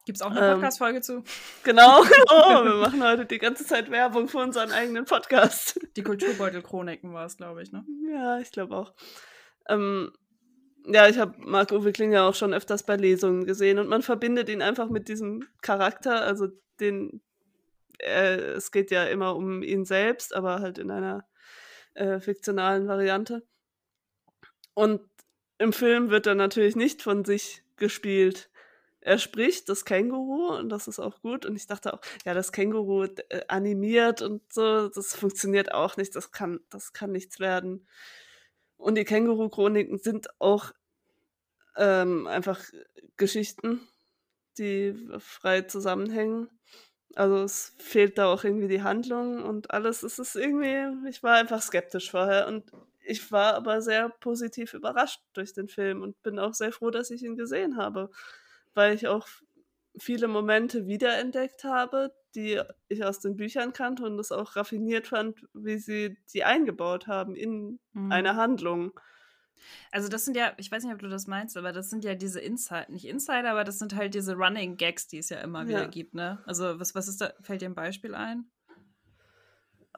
[0.06, 1.24] Gibt es auch eine ähm, Podcast-Folge zu?
[1.64, 2.02] Genau.
[2.32, 5.80] Oh, wir machen heute die ganze Zeit Werbung für unseren eigenen Podcast.
[5.96, 7.86] Die Kulturbeutel-Chroniken war es, glaube ich, ne?
[8.12, 8.94] Ja, ich glaube auch.
[9.68, 10.12] Ähm,
[10.86, 14.50] ja, ich habe Marc-Uwe Kling ja auch schon öfters bei Lesungen gesehen und man verbindet
[14.50, 16.48] ihn einfach mit diesem Charakter, also
[16.80, 17.22] den,
[18.00, 21.28] äh, es geht ja immer um ihn selbst, aber halt in einer
[21.94, 23.44] äh, fiktionalen Variante.
[24.74, 25.02] Und
[25.58, 28.50] im Film wird er natürlich nicht von sich gespielt,
[29.02, 31.46] er spricht das Känguru und das ist auch gut.
[31.46, 36.16] Und ich dachte auch, ja, das Känguru äh, animiert und so, das funktioniert auch nicht.
[36.16, 37.88] Das kann, das kann nichts werden.
[38.80, 40.72] Und die Känguru-Chroniken sind auch
[41.76, 42.62] ähm, einfach
[43.18, 43.82] Geschichten,
[44.58, 46.50] die frei zusammenhängen.
[47.14, 50.04] Also es fehlt da auch irgendwie die Handlung und alles.
[50.04, 55.22] Es ist irgendwie, ich war einfach skeptisch vorher und ich war aber sehr positiv überrascht
[55.34, 58.10] durch den Film und bin auch sehr froh, dass ich ihn gesehen habe,
[58.76, 59.28] weil ich auch
[60.00, 65.46] viele Momente wiederentdeckt habe, die ich aus den Büchern kannte und es auch raffiniert fand,
[65.54, 68.12] wie sie die eingebaut haben in mhm.
[68.12, 69.00] eine Handlung.
[69.92, 72.16] Also das sind ja, ich weiß nicht, ob du das meinst, aber das sind ja
[72.16, 75.68] diese Insider, nicht Insider, aber das sind halt diese Running Gags, die es ja immer
[75.68, 76.42] wieder gibt, ne?
[76.46, 78.50] Also was, was ist da, fällt dir ein Beispiel ein?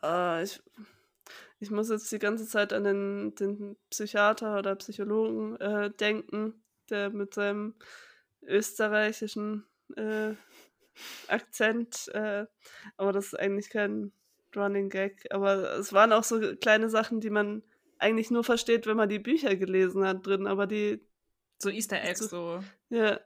[0.03, 0.61] Uh, ich,
[1.59, 7.11] ich muss jetzt die ganze Zeit an den, den Psychiater oder Psychologen äh, denken, der
[7.11, 7.75] mit seinem
[8.41, 9.65] österreichischen
[9.97, 10.35] äh,
[11.27, 12.45] Akzent, äh,
[12.97, 14.11] aber das ist eigentlich kein
[14.55, 17.63] Running Gag, aber es waren auch so kleine Sachen, die man
[17.99, 21.05] eigentlich nur versteht, wenn man die Bücher gelesen hat drin, aber die.
[21.59, 22.61] So Easter Eggs, so.
[22.89, 23.19] Ja.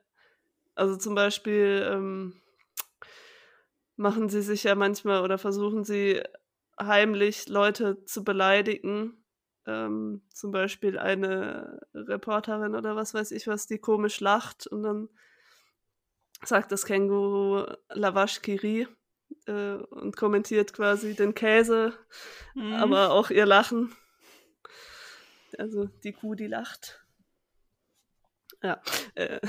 [0.75, 2.41] Also zum Beispiel ähm,
[3.95, 6.21] machen sie sich ja manchmal oder versuchen sie
[6.79, 9.23] heimlich Leute zu beleidigen.
[9.65, 15.09] Ähm, zum Beispiel eine Reporterin oder was weiß ich was, die komisch lacht und dann
[16.43, 18.87] sagt das Känguru Lavash Kiri
[19.47, 21.93] äh, und kommentiert quasi den Käse,
[22.53, 22.73] mhm.
[22.73, 23.95] aber auch ihr Lachen.
[25.57, 27.05] Also die Kuh, die lacht.
[28.61, 28.81] Ja.
[29.15, 29.39] Äh,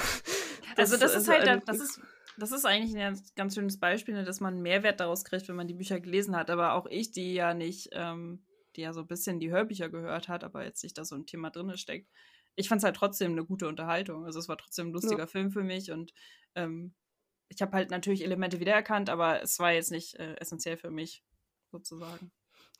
[0.76, 2.00] das, also das ist also halt, das ist,
[2.38, 5.68] das ist eigentlich ein ganz schönes Beispiel, ne, dass man Mehrwert daraus kriegt, wenn man
[5.68, 6.50] die Bücher gelesen hat.
[6.50, 8.44] Aber auch ich, die ja nicht, ähm,
[8.76, 11.26] die ja so ein bisschen die Hörbücher gehört hat, aber jetzt nicht da so ein
[11.26, 12.10] Thema drin steckt,
[12.56, 14.24] ich fand es halt trotzdem eine gute Unterhaltung.
[14.24, 15.26] Also es war trotzdem ein lustiger ja.
[15.26, 16.12] Film für mich und
[16.54, 16.94] ähm,
[17.48, 21.22] ich habe halt natürlich Elemente wiedererkannt, aber es war jetzt nicht äh, essentiell für mich,
[21.70, 22.32] sozusagen.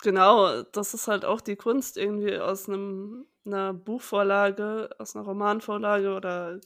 [0.03, 6.15] Genau, das ist halt auch die Kunst, irgendwie aus einem, einer Buchvorlage, aus einer Romanvorlage
[6.15, 6.61] oder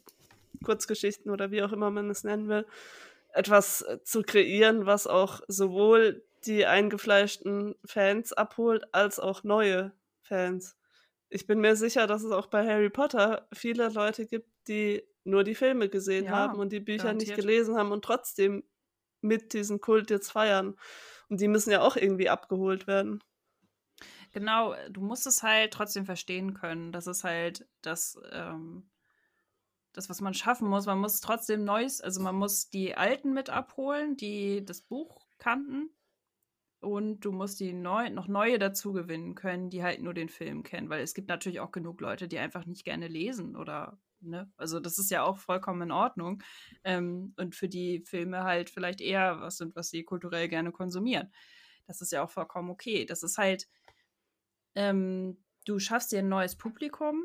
[0.65, 2.67] Kurzgeschichten oder wie auch immer man es nennen will,
[3.33, 9.93] etwas zu kreieren, was auch sowohl die eingefleischten Fans abholt, als auch neue
[10.23, 10.77] Fans.
[11.31, 15.45] Ich bin mir sicher, dass es auch bei Harry Potter viele Leute gibt, die nur
[15.45, 17.37] die Filme gesehen ja, haben und die Bücher garantiert.
[17.37, 18.65] nicht gelesen haben und trotzdem
[19.21, 20.77] mit diesem Kult jetzt feiern.
[21.29, 23.23] Und die müssen ja auch irgendwie abgeholt werden.
[24.33, 26.93] Genau, du musst es halt trotzdem verstehen können.
[26.93, 28.91] Das ist halt das, ähm,
[29.93, 30.87] das, was man schaffen muss.
[30.87, 35.91] Man muss trotzdem Neues, also man muss die Alten mit abholen, die das Buch kannten.
[36.81, 40.63] Und du musst die neu, noch neue dazu gewinnen können, die halt nur den Film
[40.63, 40.89] kennen.
[40.89, 44.51] Weil es gibt natürlich auch genug Leute, die einfach nicht gerne lesen oder Ne?
[44.57, 46.43] Also das ist ja auch vollkommen in Ordnung.
[46.85, 51.33] Ähm, und für die Filme halt vielleicht eher was sind, was sie kulturell gerne konsumieren.
[51.87, 53.07] Das ist ja auch vollkommen okay.
[53.07, 53.69] Das ist halt,
[54.75, 57.25] ähm, du schaffst dir ein neues Publikum,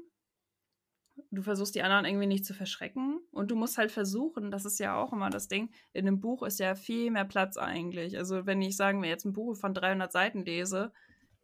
[1.32, 4.80] du versuchst die anderen irgendwie nicht zu verschrecken und du musst halt versuchen, das ist
[4.80, 8.18] ja auch immer das Ding, in einem Buch ist ja viel mehr Platz eigentlich.
[8.18, 10.92] Also wenn ich, sagen wir, jetzt ein Buch von 300 Seiten lese,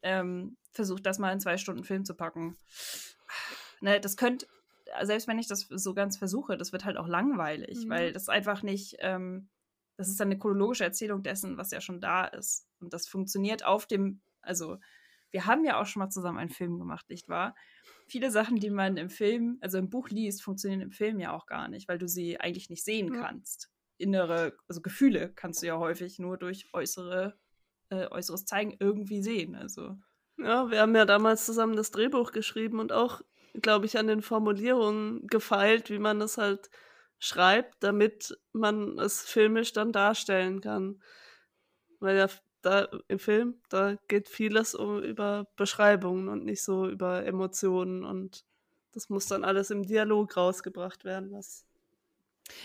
[0.02, 2.58] ähm, versuch das mal in zwei Stunden Film zu packen.
[3.82, 4.46] Ne, das könnte
[5.02, 7.90] selbst wenn ich das so ganz versuche, das wird halt auch langweilig, mhm.
[7.90, 9.50] weil das einfach nicht, ähm,
[9.98, 12.68] das ist dann eine chronologische Erzählung dessen, was ja schon da ist.
[12.80, 14.78] Und das funktioniert auf dem, also
[15.32, 17.56] wir haben ja auch schon mal zusammen einen Film gemacht, nicht wahr?
[18.08, 21.46] Viele Sachen, die man im Film, also im Buch liest, funktionieren im Film ja auch
[21.46, 23.22] gar nicht, weil du sie eigentlich nicht sehen ja.
[23.22, 23.70] kannst.
[23.98, 27.38] Innere, also Gefühle kannst du ja häufig nur durch äußere,
[27.90, 29.56] äh, äußeres Zeigen irgendwie sehen.
[29.56, 29.98] Also.
[30.38, 33.22] Ja, wir haben ja damals zusammen das Drehbuch geschrieben und auch
[33.54, 36.70] glaube ich, an den Formulierungen gefeilt, wie man es halt
[37.20, 41.02] schreibt, damit man es filmisch dann darstellen kann.
[42.00, 42.28] Weil ja
[42.62, 48.46] da im Film, da geht vieles um über Beschreibungen und nicht so über Emotionen und
[48.94, 51.66] das muss dann alles im Dialog rausgebracht werden, was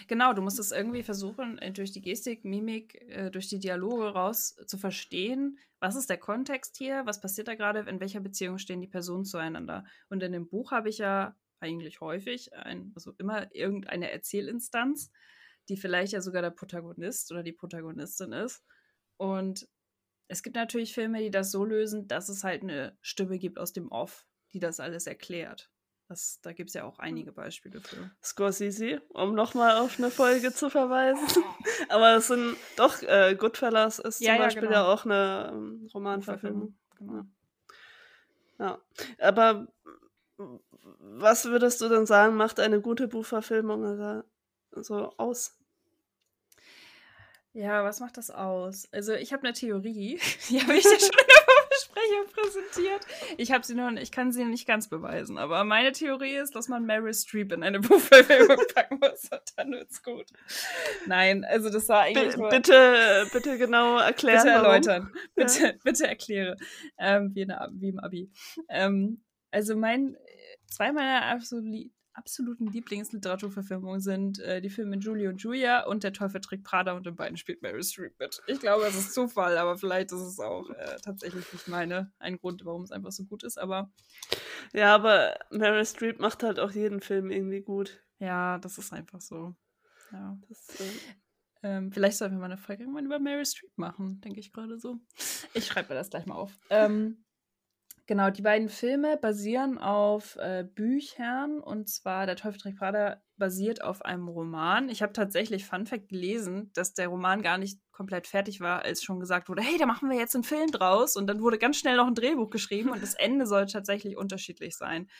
[0.08, 4.06] Genau, du musst es irgendwie versuchen, äh, durch die Gestik, Mimik, äh, durch die Dialoge
[4.08, 8.58] raus zu verstehen, was ist der Kontext hier, was passiert da gerade, in welcher Beziehung
[8.58, 9.84] stehen die Personen zueinander.
[10.08, 15.10] Und in dem Buch habe ich ja eigentlich häufig, ein, also immer irgendeine Erzählinstanz,
[15.68, 18.64] die vielleicht ja sogar der Protagonist oder die Protagonistin ist.
[19.16, 19.68] Und
[20.28, 23.72] es gibt natürlich Filme, die das so lösen, dass es halt eine Stimme gibt aus
[23.72, 25.70] dem Off, die das alles erklärt.
[26.08, 28.10] Das, da gibt es ja auch einige Beispiele für.
[28.22, 31.26] Scorsese, um nochmal auf eine Folge zu verweisen.
[31.88, 34.82] Aber es sind doch, äh, Goodfellas ist ja, zum Beispiel ja, genau.
[34.82, 36.76] ja auch eine ähm, Romanverfilmung.
[36.98, 37.24] Genau.
[38.58, 38.78] Ja.
[39.18, 39.66] Aber
[40.36, 44.24] was würdest du denn sagen, macht eine gute Buchverfilmung oder
[44.70, 45.58] so aus?
[47.56, 48.86] Ja, was macht das aus?
[48.92, 53.06] Also ich habe eine Theorie, die habe ich ja schon in der Vorbesprechung präsentiert.
[53.38, 56.68] Ich habe sie noch, ich kann sie nicht ganz beweisen, aber meine Theorie ist, dass
[56.68, 60.26] man Meryl Streep in eine Buchverfilmung packen muss und dann wird's gut.
[61.06, 64.42] Nein, also das war eigentlich B nur, bitte, bitte genau erklären.
[64.42, 65.12] Bitte erläutern.
[65.34, 65.72] Bitte, ja.
[65.82, 66.56] bitte erkläre.
[66.98, 68.30] Ähm, wie, eine, wie im Abi.
[68.68, 70.14] Ähm, also mein,
[70.66, 71.64] zwei meiner absolut
[72.16, 77.06] absoluten Lieblingsliteraturverfilmungen sind äh, die Filme Julie und Julia und Der Teufel trägt Prada und
[77.06, 78.42] in beiden spielt Mary Streep mit.
[78.46, 82.38] Ich glaube, es ist Zufall, aber vielleicht ist es auch äh, tatsächlich nicht meine, ein
[82.38, 83.92] Grund, warum es einfach so gut ist, aber.
[84.72, 88.02] Ja, aber Mary Streep macht halt auch jeden Film irgendwie gut.
[88.18, 89.54] Ja, das ist einfach so.
[90.12, 90.38] Ja.
[90.48, 90.90] Das, äh
[91.62, 94.78] ähm, vielleicht sollten wir mal eine Folge irgendwann über Mary Streep machen, denke ich gerade
[94.78, 95.00] so.
[95.54, 96.52] Ich schreibe mir das gleich mal auf.
[96.70, 97.24] Ähm,
[98.08, 103.82] Genau, die beiden Filme basieren auf äh, Büchern und zwar Der Teufel trägt Prada basiert
[103.82, 104.88] auf einem Roman.
[104.88, 109.02] Ich habe tatsächlich Fun Fact gelesen, dass der Roman gar nicht komplett fertig war, als
[109.02, 111.78] schon gesagt wurde, hey, da machen wir jetzt einen Film draus und dann wurde ganz
[111.78, 115.10] schnell noch ein Drehbuch geschrieben und das Ende soll tatsächlich unterschiedlich sein.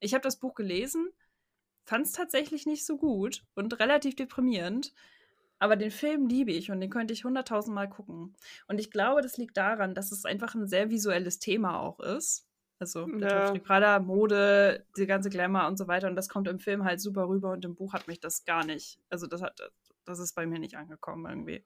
[0.00, 1.08] Ich habe das Buch gelesen,
[1.86, 4.92] fand es tatsächlich nicht so gut und relativ deprimierend.
[5.58, 8.36] Aber den Film liebe ich und den könnte ich hunderttausendmal gucken.
[8.66, 12.46] Und ich glaube, das liegt daran, dass es einfach ein sehr visuelles Thema auch ist.
[12.80, 13.52] Also ja.
[13.60, 16.08] Prada, Mode, die ganze Glamour und so weiter.
[16.08, 18.64] Und das kommt im Film halt super rüber und im Buch hat mich das gar
[18.64, 19.00] nicht.
[19.08, 19.60] Also das hat,
[20.04, 21.64] das ist bei mir nicht angekommen irgendwie.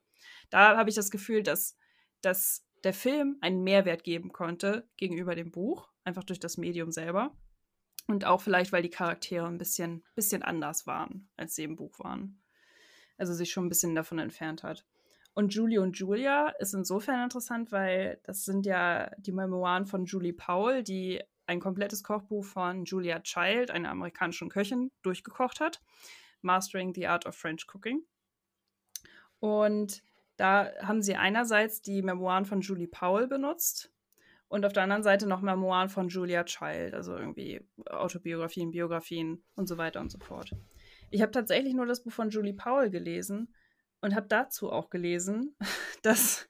[0.51, 1.77] Da habe ich das Gefühl, dass,
[2.21, 7.35] dass der Film einen Mehrwert geben konnte gegenüber dem Buch, einfach durch das Medium selber.
[8.07, 11.99] Und auch vielleicht, weil die Charaktere ein bisschen, bisschen anders waren, als sie im Buch
[11.99, 12.41] waren
[13.19, 14.87] also sich schon ein bisschen davon entfernt hat.
[15.35, 20.33] Und Julie und Julia ist insofern interessant, weil das sind ja die Memoiren von Julie
[20.33, 25.81] Powell, die ein komplettes Kochbuch von Julia Child, einer amerikanischen Köchin, durchgekocht hat.
[26.43, 28.03] Mastering the Art of French Cooking.
[29.41, 30.03] Und
[30.37, 33.93] da haben sie einerseits die Memoiren von Julie Powell benutzt
[34.49, 39.69] und auf der anderen Seite noch Memoiren von Julia Child, also irgendwie Autobiografien, Biografien und
[39.69, 40.53] so weiter und so fort.
[41.11, 43.55] Ich habe tatsächlich nur das Buch von Julie Powell gelesen
[44.01, 45.57] und habe dazu auch gelesen,
[46.03, 46.49] dass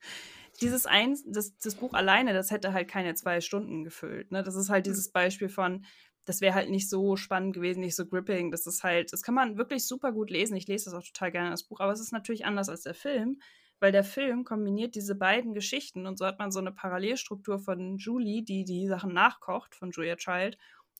[0.61, 4.31] dieses ein, das, das Buch alleine, das hätte halt keine zwei Stunden gefüllt.
[4.31, 4.43] Ne?
[4.43, 4.91] Das ist halt hm.
[4.91, 5.85] dieses Beispiel von,
[6.25, 8.51] das wäre halt nicht so spannend gewesen, nicht so gripping.
[8.51, 10.55] Das ist halt, das kann man wirklich super gut lesen.
[10.55, 12.93] Ich lese das auch total gerne, das Buch, aber es ist natürlich anders als der
[12.93, 13.39] Film,
[13.79, 17.97] weil der Film kombiniert diese beiden Geschichten und so hat man so eine Parallelstruktur von
[17.97, 20.57] Julie, die die Sachen nachkocht, von Julia Child,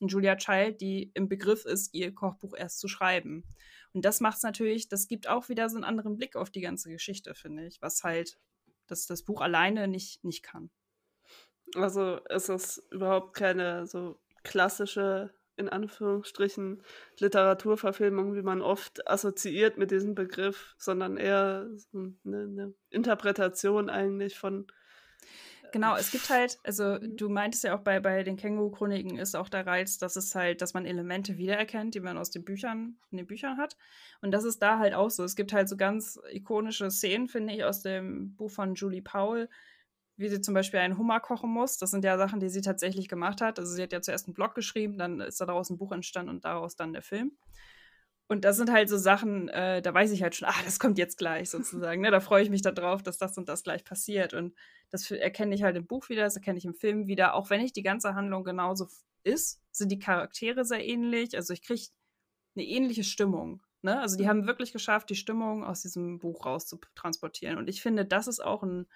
[0.08, 3.44] Julia Child, die im Begriff ist, ihr Kochbuch erst zu schreiben.
[3.92, 6.60] Und das macht es natürlich, das gibt auch wieder so einen anderen Blick auf die
[6.60, 8.38] ganze Geschichte, finde ich, was halt
[8.86, 10.70] das, das Buch alleine nicht, nicht kann.
[11.74, 16.82] Also ist es überhaupt keine so klassische, in Anführungsstrichen,
[17.18, 24.38] Literaturverfilmung, wie man oft assoziiert mit diesem Begriff, sondern eher so eine, eine Interpretation eigentlich
[24.38, 24.66] von
[25.72, 27.16] Genau, es gibt halt, also mhm.
[27.16, 30.62] du meintest ja auch bei, bei den Känguru-Chroniken ist auch der Reiz, dass es halt,
[30.62, 33.76] dass man Elemente wiedererkennt, die man aus den Büchern, in den Büchern hat.
[34.20, 35.24] Und das ist da halt auch so.
[35.24, 39.48] Es gibt halt so ganz ikonische Szenen, finde ich, aus dem Buch von Julie Powell,
[40.16, 41.78] wie sie zum Beispiel einen Hummer kochen muss.
[41.78, 43.58] Das sind ja Sachen, die sie tatsächlich gemacht hat.
[43.58, 46.44] Also sie hat ja zuerst einen Blog geschrieben, dann ist daraus ein Buch entstanden und
[46.44, 47.32] daraus dann der Film.
[48.30, 50.98] Und das sind halt so Sachen, äh, da weiß ich halt schon, ah, das kommt
[50.98, 52.00] jetzt gleich sozusagen.
[52.00, 52.12] Ne?
[52.12, 54.34] Da freue ich mich darauf, dass das und das gleich passiert.
[54.34, 54.54] Und
[54.90, 57.34] das erkenne ich halt im Buch wieder, das erkenne ich im Film wieder.
[57.34, 58.86] Auch wenn nicht die ganze Handlung genauso
[59.24, 61.34] ist, sind die Charaktere sehr ähnlich.
[61.34, 61.82] Also ich kriege
[62.54, 63.64] eine ähnliche Stimmung.
[63.82, 63.98] Ne?
[63.98, 64.28] Also die mhm.
[64.28, 67.58] haben wirklich geschafft, die Stimmung aus diesem Buch rauszutransportieren.
[67.58, 68.86] Und ich finde, das ist auch ein,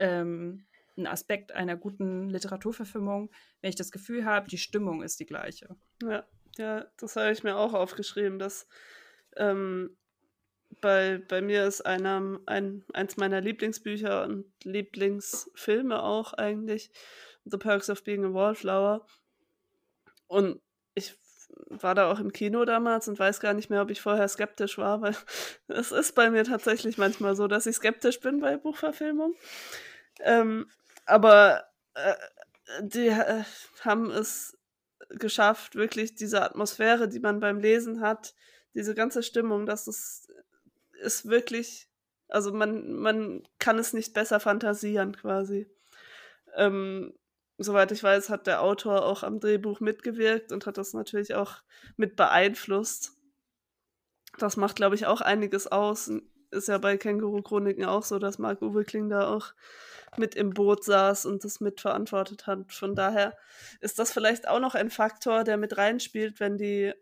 [0.00, 5.26] ähm, ein Aspekt einer guten Literaturverfilmung, wenn ich das Gefühl habe, die Stimmung ist die
[5.26, 5.76] gleiche.
[6.02, 6.24] Ja.
[6.58, 8.66] Ja, das habe ich mir auch aufgeschrieben, dass
[9.36, 9.96] ähm,
[10.80, 16.90] bei, bei mir ist einer, ein, eins meiner Lieblingsbücher und Lieblingsfilme auch eigentlich
[17.44, 19.06] The Perks of Being a Wallflower.
[20.26, 20.60] Und
[20.94, 21.16] ich
[21.68, 24.78] war da auch im Kino damals und weiß gar nicht mehr, ob ich vorher skeptisch
[24.78, 25.16] war, weil
[25.68, 29.34] es ist bei mir tatsächlich manchmal so, dass ich skeptisch bin bei Buchverfilmung.
[30.20, 30.68] Ähm,
[31.06, 32.14] aber äh,
[32.82, 33.42] die äh,
[33.82, 34.56] haben es
[35.10, 38.34] geschafft, wirklich diese Atmosphäre, die man beim Lesen hat,
[38.74, 40.28] diese ganze Stimmung, das ist,
[41.02, 41.88] ist wirklich,
[42.28, 45.68] also man, man kann es nicht besser fantasieren quasi.
[46.54, 47.14] Ähm,
[47.58, 51.62] soweit ich weiß, hat der Autor auch am Drehbuch mitgewirkt und hat das natürlich auch
[51.96, 53.12] mit beeinflusst.
[54.38, 56.10] Das macht, glaube ich, auch einiges aus.
[56.50, 59.52] Ist ja bei Känguru-Chroniken auch so, dass Marc Uwe Kling da auch
[60.16, 62.72] mit im Boot saß und das mitverantwortet hat.
[62.72, 63.36] Von daher
[63.80, 66.92] ist das vielleicht auch noch ein Faktor, der mit reinspielt, wenn die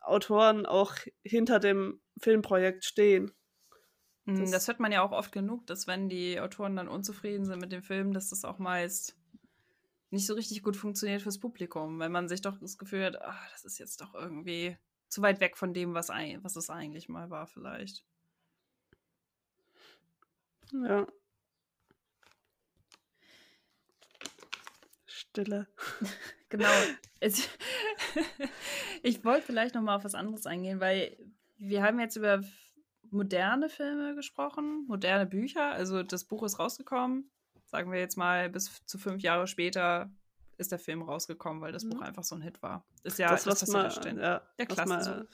[0.00, 3.32] Autoren auch hinter dem Filmprojekt stehen.
[4.24, 7.44] Das, hm, das hört man ja auch oft genug, dass wenn die Autoren dann unzufrieden
[7.44, 9.16] sind mit dem Film, dass das auch meist
[10.10, 13.50] nicht so richtig gut funktioniert fürs Publikum, weil man sich doch das Gefühl hat, ach,
[13.52, 14.76] das ist jetzt doch irgendwie
[15.08, 18.04] zu weit weg von dem, was, ein, was es eigentlich mal war, vielleicht.
[20.72, 21.06] Ja.
[25.30, 25.66] Stille.
[26.48, 26.68] genau.
[29.02, 31.16] ich wollte vielleicht noch mal auf was anderes eingehen, weil
[31.58, 32.42] wir haben jetzt über
[33.10, 35.72] moderne Filme gesprochen, moderne Bücher.
[35.72, 37.30] Also das Buch ist rausgekommen.
[37.66, 40.10] Sagen wir jetzt mal, bis zu fünf Jahre später
[40.56, 41.90] ist der Film rausgekommen, weil das mhm.
[41.90, 42.84] Buch einfach so ein Hit war.
[43.04, 45.28] Ist ja das, was das mal, ja, der Klasse.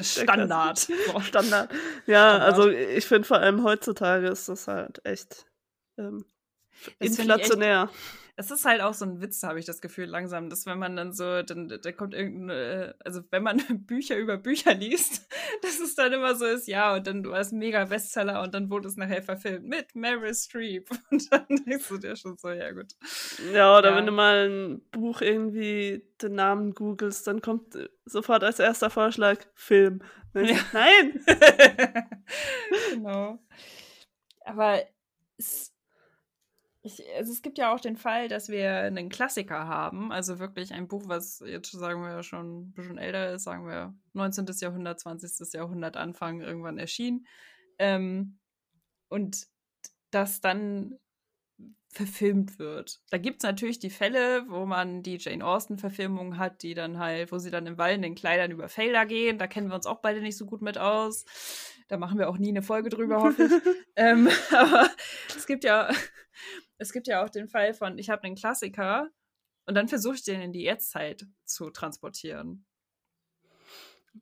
[0.00, 0.78] Standard.
[0.80, 0.88] Standard.
[0.88, 1.72] Ja, Standard.
[2.42, 5.46] also ich finde vor allem heutzutage ist das halt echt
[5.98, 6.24] ähm,
[6.98, 7.90] inflationär.
[7.90, 10.78] Echt, es ist halt auch so ein Witz, habe ich das Gefühl, langsam, dass wenn
[10.78, 15.28] man dann so, dann da kommt irgendein, äh, also wenn man Bücher über Bücher liest,
[15.62, 18.70] dass es dann immer so ist, ja, und dann du hast mega Bestseller und dann
[18.70, 20.90] wurde es nachher verfilmt mit Meryl Streep.
[21.10, 22.94] Und dann denkst du dir schon so, ja gut.
[23.52, 23.96] Ja, oder ja.
[23.96, 29.38] wenn du mal ein Buch irgendwie den Namen googelst, dann kommt sofort als erster Vorschlag
[29.54, 30.02] Film.
[30.34, 30.56] Ja.
[30.72, 31.24] Nein!
[32.90, 33.38] genau.
[34.44, 34.82] Aber
[35.36, 35.73] es
[36.84, 40.74] ich, also es gibt ja auch den Fall, dass wir einen Klassiker haben, also wirklich
[40.74, 44.46] ein Buch, was jetzt sagen wir schon ein bisschen älter ist, sagen wir 19.
[44.60, 45.54] Jahrhundert, 20.
[45.54, 47.26] Jahrhundert Anfang irgendwann erschien.
[47.78, 48.38] Ähm,
[49.08, 49.46] und
[50.10, 50.98] das dann
[51.88, 53.00] verfilmt wird.
[53.08, 57.32] Da gibt es natürlich die Fälle, wo man die Jane Austen-Verfilmung hat, die dann halt,
[57.32, 59.38] wo sie dann im wallenden Kleidern über Felder gehen.
[59.38, 61.24] Da kennen wir uns auch beide nicht so gut mit aus.
[61.88, 63.52] Da machen wir auch nie eine Folge drüber, hoffe ich.
[63.96, 64.90] ähm, aber
[65.34, 65.88] es gibt ja
[66.78, 69.10] es gibt ja auch den Fall von, ich habe einen Klassiker
[69.66, 72.66] und dann versuche ich den in die Jetztzeit zu transportieren.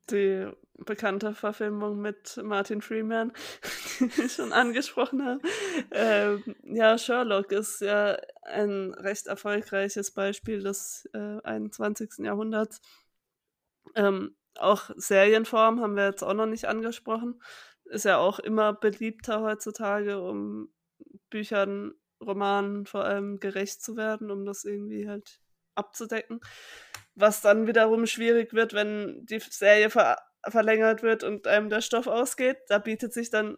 [0.09, 3.31] Die bekannte Verfilmung mit Martin Freeman,
[3.99, 5.41] die ich schon angesprochen habe.
[5.91, 12.25] Ähm, ja, Sherlock ist ja ein recht erfolgreiches Beispiel des äh, 21.
[12.25, 12.81] Jahrhunderts.
[13.93, 17.41] Ähm, auch Serienform haben wir jetzt auch noch nicht angesprochen.
[17.85, 20.73] Ist ja auch immer beliebter heutzutage, um
[21.29, 25.39] Büchern Romanen vor allem gerecht zu werden, um das irgendwie halt
[25.75, 26.39] abzudecken.
[27.15, 30.17] Was dann wiederum schwierig wird, wenn die Serie ver
[30.49, 32.57] verlängert wird und einem der Stoff ausgeht.
[32.67, 33.57] Da bietet sich dann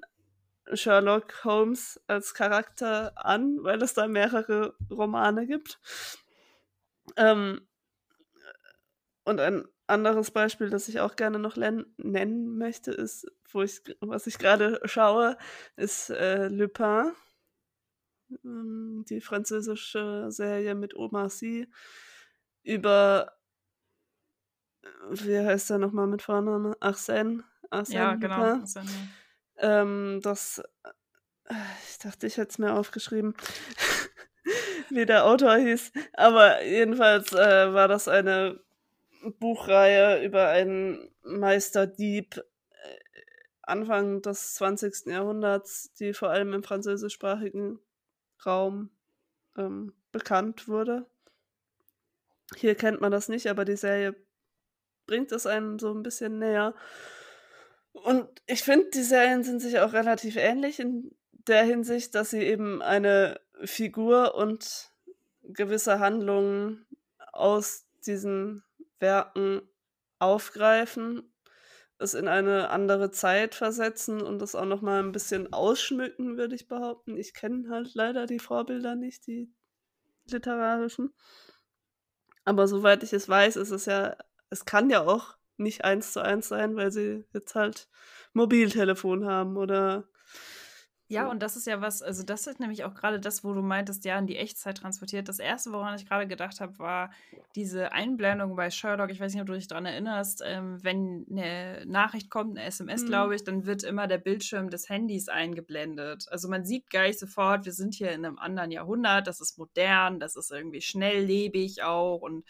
[0.73, 5.79] Sherlock Holmes als Charakter an, weil es da mehrere Romane gibt.
[7.17, 7.67] Ähm,
[9.23, 14.27] und ein anderes Beispiel, das ich auch gerne noch nennen möchte, ist, wo ich, was
[14.27, 15.37] ich gerade schaue,
[15.75, 17.11] ist äh, Lupin
[18.43, 21.67] ähm, die französische Serie mit Omar Sy
[22.63, 23.33] über,
[24.81, 26.75] äh, wie heißt er nochmal mit Vorname?
[26.79, 27.43] Arsène.
[27.69, 28.35] Arsène ja, genau.
[28.35, 29.81] Arsène, ja.
[29.81, 30.61] Ähm, das,
[31.49, 31.53] äh,
[31.89, 33.35] ich dachte, ich hätte es mir aufgeschrieben,
[34.89, 35.91] wie der Autor hieß.
[36.13, 38.59] Aber jedenfalls äh, war das eine
[39.39, 42.41] Buchreihe über einen Meisterdieb äh,
[43.61, 45.07] Anfang des 20.
[45.07, 47.79] Jahrhunderts, die vor allem im französischsprachigen
[48.45, 48.89] Raum
[49.57, 51.05] ähm, bekannt wurde.
[52.55, 54.15] Hier kennt man das nicht, aber die Serie
[55.07, 56.73] bringt es einem so ein bisschen näher.
[57.91, 62.43] Und ich finde, die Serien sind sich auch relativ ähnlich in der Hinsicht, dass sie
[62.43, 64.91] eben eine Figur und
[65.43, 66.85] gewisse Handlungen
[67.31, 68.63] aus diesen
[68.99, 69.61] Werken
[70.19, 71.31] aufgreifen
[71.97, 76.55] es in eine andere Zeit versetzen und das auch noch mal ein bisschen ausschmücken, würde
[76.55, 77.17] ich behaupten.
[77.17, 79.51] Ich kenne halt leider die Vorbilder nicht, die
[80.29, 81.13] literarischen.
[82.43, 84.15] Aber soweit ich es weiß, ist es ja,
[84.49, 87.87] es kann ja auch nicht eins zu eins sein, weil sie jetzt halt
[88.33, 90.07] Mobiltelefon haben oder
[91.07, 93.61] ja, und das ist ja was, also das ist nämlich auch gerade das, wo du
[93.61, 95.29] meintest, ja, in die Echtzeit transportiert.
[95.29, 97.11] Das erste, woran ich gerade gedacht habe, war
[97.55, 99.11] diese Einblendung bei Sherlock.
[99.11, 103.03] Ich weiß nicht, ob du dich daran erinnerst, ähm, wenn eine Nachricht kommt, eine SMS,
[103.03, 103.07] mhm.
[103.07, 106.25] glaube ich, dann wird immer der Bildschirm des Handys eingeblendet.
[106.31, 110.19] Also man sieht gleich sofort, wir sind hier in einem anderen Jahrhundert, das ist modern,
[110.19, 112.45] das ist irgendwie schnelllebig auch und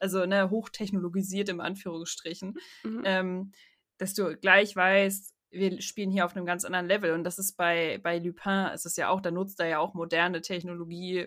[0.00, 2.54] also ne, hochtechnologisiert im Anführungsstrichen.
[2.84, 3.02] Mhm.
[3.04, 3.52] Ähm,
[3.98, 7.12] dass du gleich weißt, wir spielen hier auf einem ganz anderen Level.
[7.12, 9.94] Und das ist bei, bei Lupin, ist es ja auch, da nutzt er ja auch
[9.94, 11.26] moderne Technologie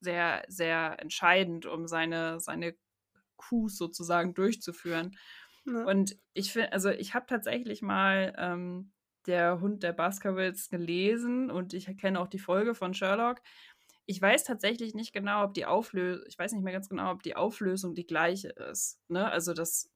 [0.00, 2.74] sehr, sehr entscheidend, um seine, seine
[3.36, 5.16] Coups sozusagen durchzuführen.
[5.64, 5.84] Ja.
[5.84, 8.92] Und ich finde, also ich habe tatsächlich mal ähm,
[9.26, 13.40] der Hund der Baskervilles gelesen und ich kenne auch die Folge von Sherlock.
[14.06, 17.22] Ich weiß tatsächlich nicht genau, ob die Auflösung, ich weiß nicht mehr ganz genau, ob
[17.22, 18.98] die Auflösung die gleiche ist.
[19.08, 19.30] Ne?
[19.30, 19.90] Also das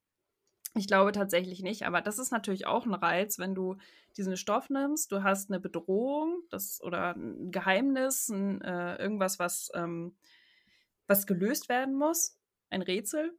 [0.74, 3.76] Ich glaube tatsächlich nicht, aber das ist natürlich auch ein Reiz, wenn du
[4.16, 9.70] diesen Stoff nimmst, du hast eine Bedrohung das, oder ein Geheimnis, ein, äh, irgendwas, was,
[9.74, 10.16] ähm,
[11.06, 12.38] was gelöst werden muss,
[12.70, 13.36] ein Rätsel.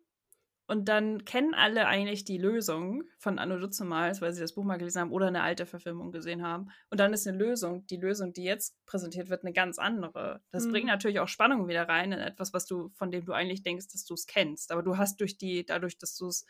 [0.66, 4.78] Und dann kennen alle eigentlich die Lösung von Anno Dutzemals, weil sie das Buch mal
[4.78, 6.70] gelesen haben oder eine alte Verfilmung gesehen haben.
[6.90, 10.42] Und dann ist eine Lösung, die Lösung, die jetzt präsentiert wird, eine ganz andere.
[10.52, 10.72] Das mhm.
[10.72, 13.88] bringt natürlich auch Spannung wieder rein in etwas, was du, von dem du eigentlich denkst,
[13.92, 14.72] dass du es kennst.
[14.72, 16.46] Aber du hast durch die, dadurch, dass du es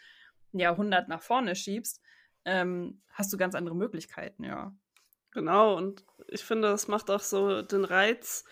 [0.60, 2.01] Jahrhundert nach vorne schiebst,
[2.45, 4.76] ähm, hast du ganz andere Möglichkeiten, ja.
[5.32, 8.45] Genau, und ich finde, das macht auch so den Reiz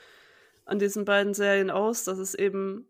[0.66, 2.88] an diesen beiden Serien aus, dass es eben,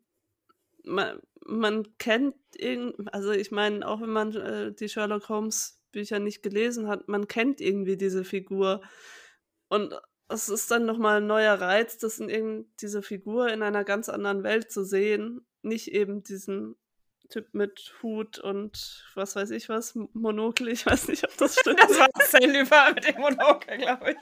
[0.83, 6.19] man, man kennt, irgend, also ich meine, auch wenn man äh, die Sherlock Holmes Bücher
[6.19, 8.81] nicht gelesen hat, man kennt irgendwie diese Figur.
[9.67, 9.93] Und
[10.29, 14.43] es ist dann nochmal ein neuer Reiz, das in diese Figur in einer ganz anderen
[14.43, 15.45] Welt zu sehen.
[15.61, 16.75] Nicht eben diesen
[17.31, 21.79] Typ mit Hut und was weiß ich was, Monokel, ich weiß nicht, ob das stimmt.
[21.79, 24.17] das war Selüber mit dem Monokel, glaube ich.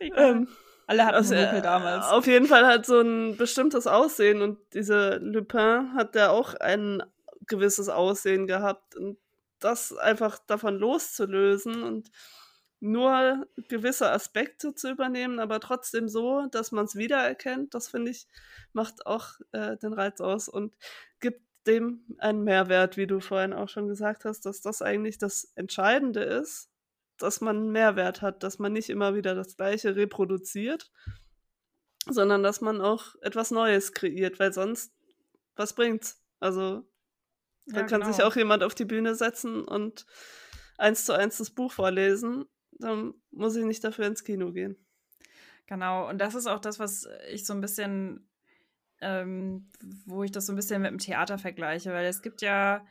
[0.16, 0.48] ähm,
[0.86, 2.06] Alle hatten also, Monokel damals.
[2.06, 7.02] Auf jeden Fall hat so ein bestimmtes Aussehen und diese Lupin hat ja auch ein
[7.46, 9.18] gewisses Aussehen gehabt und
[9.58, 12.10] das einfach davon loszulösen und
[12.80, 18.26] nur gewisse Aspekte zu übernehmen, aber trotzdem so, dass man es wiedererkennt, das finde ich,
[18.72, 20.74] macht auch äh, den Reiz aus und
[21.20, 25.52] gibt dem einen Mehrwert, wie du vorhin auch schon gesagt hast, dass das eigentlich das
[25.56, 26.70] Entscheidende ist,
[27.18, 30.90] dass man einen Mehrwert hat, dass man nicht immer wieder das Gleiche reproduziert,
[32.08, 34.94] sondern dass man auch etwas Neues kreiert, weil sonst,
[35.54, 36.24] was bringt's?
[36.40, 36.88] Also,
[37.66, 38.12] da ja, kann genau.
[38.12, 40.06] sich auch jemand auf die Bühne setzen und
[40.78, 42.46] eins zu eins das Buch vorlesen
[42.80, 44.76] dann muss ich nicht dafür ins Kino gehen.
[45.66, 48.28] Genau, und das ist auch das, was ich so ein bisschen,
[49.00, 49.70] ähm,
[50.04, 52.84] wo ich das so ein bisschen mit dem Theater vergleiche, weil es gibt ja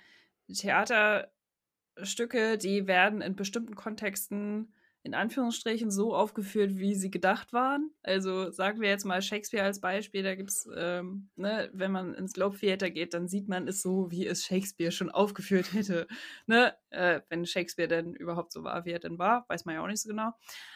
[0.47, 4.73] Theaterstücke, die werden in bestimmten Kontexten
[5.03, 7.91] in Anführungsstrichen so aufgeführt, wie sie gedacht waren.
[8.03, 12.13] Also sagen wir jetzt mal Shakespeare als Beispiel, da gibt es, ähm, ne, wenn man
[12.13, 16.07] ins Globe Theater geht, dann sieht man es so, wie es Shakespeare schon aufgeführt hätte.
[16.47, 16.75] Ne?
[16.89, 19.87] Äh, wenn Shakespeare denn überhaupt so war, wie er denn war, weiß man ja auch
[19.87, 20.31] nicht so genau.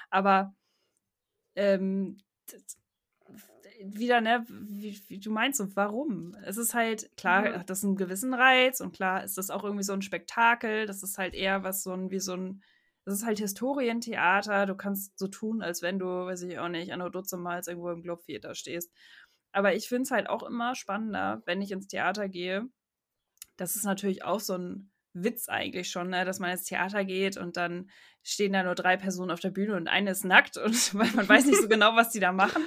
[0.09, 0.55] Aber
[1.55, 2.17] ähm,
[3.83, 6.35] wieder, ne, wie, wie, du meinst und warum?
[6.45, 7.59] Es ist halt, klar, mhm.
[7.59, 10.85] hat das einen gewissen Reiz und klar ist das auch irgendwie so ein Spektakel.
[10.85, 12.63] Das ist halt eher was so ein, wie so ein
[13.05, 14.65] es ist halt Historientheater.
[14.65, 18.03] Du kannst so tun, als wenn du, weiß ich auch nicht, Anno Dutzendmals irgendwo im
[18.03, 18.91] Globe Theater stehst.
[19.51, 22.67] Aber ich finde es halt auch immer spannender, wenn ich ins Theater gehe.
[23.57, 26.25] Das ist natürlich auch so ein Witz eigentlich schon, ne?
[26.25, 27.89] dass man ins Theater geht und dann
[28.23, 31.45] stehen da nur drei Personen auf der Bühne und eine ist nackt und man weiß
[31.45, 32.63] nicht so genau, was die da machen.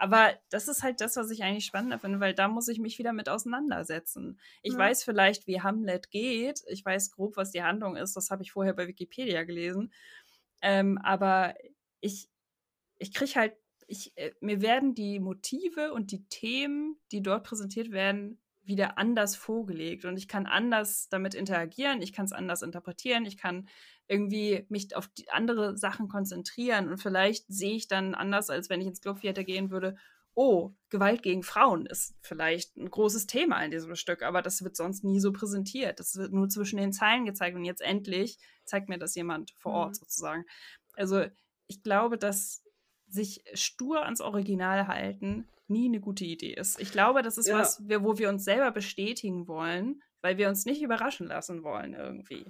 [0.00, 2.98] Aber das ist halt das, was ich eigentlich spannender finde, weil da muss ich mich
[2.98, 4.40] wieder mit auseinandersetzen.
[4.62, 4.78] Ich ja.
[4.78, 6.62] weiß vielleicht, wie Hamlet geht.
[6.68, 8.16] Ich weiß grob, was die Handlung ist.
[8.16, 9.92] Das habe ich vorher bei Wikipedia gelesen.
[10.62, 11.54] Ähm, aber
[12.00, 12.30] ich,
[12.96, 13.52] ich kriege halt,
[13.86, 19.36] ich, äh, mir werden die Motive und die Themen, die dort präsentiert werden, wieder anders
[19.36, 23.68] vorgelegt und ich kann anders damit interagieren, ich kann es anders interpretieren, ich kann
[24.10, 28.88] irgendwie mich auf andere Sachen konzentrieren und vielleicht sehe ich dann anders, als wenn ich
[28.88, 29.96] ins Globe Theater gehen würde.
[30.34, 34.74] Oh, Gewalt gegen Frauen ist vielleicht ein großes Thema in diesem Stück, aber das wird
[34.74, 36.00] sonst nie so präsentiert.
[36.00, 39.72] Das wird nur zwischen den Zeilen gezeigt und jetzt endlich zeigt mir das jemand vor
[39.72, 39.94] Ort mhm.
[39.94, 40.44] sozusagen.
[40.96, 41.24] Also
[41.68, 42.64] ich glaube, dass
[43.08, 46.80] sich stur ans Original halten nie eine gute Idee ist.
[46.80, 47.58] Ich glaube, das ist ja.
[47.58, 52.44] was, wo wir uns selber bestätigen wollen, weil wir uns nicht überraschen lassen wollen irgendwie.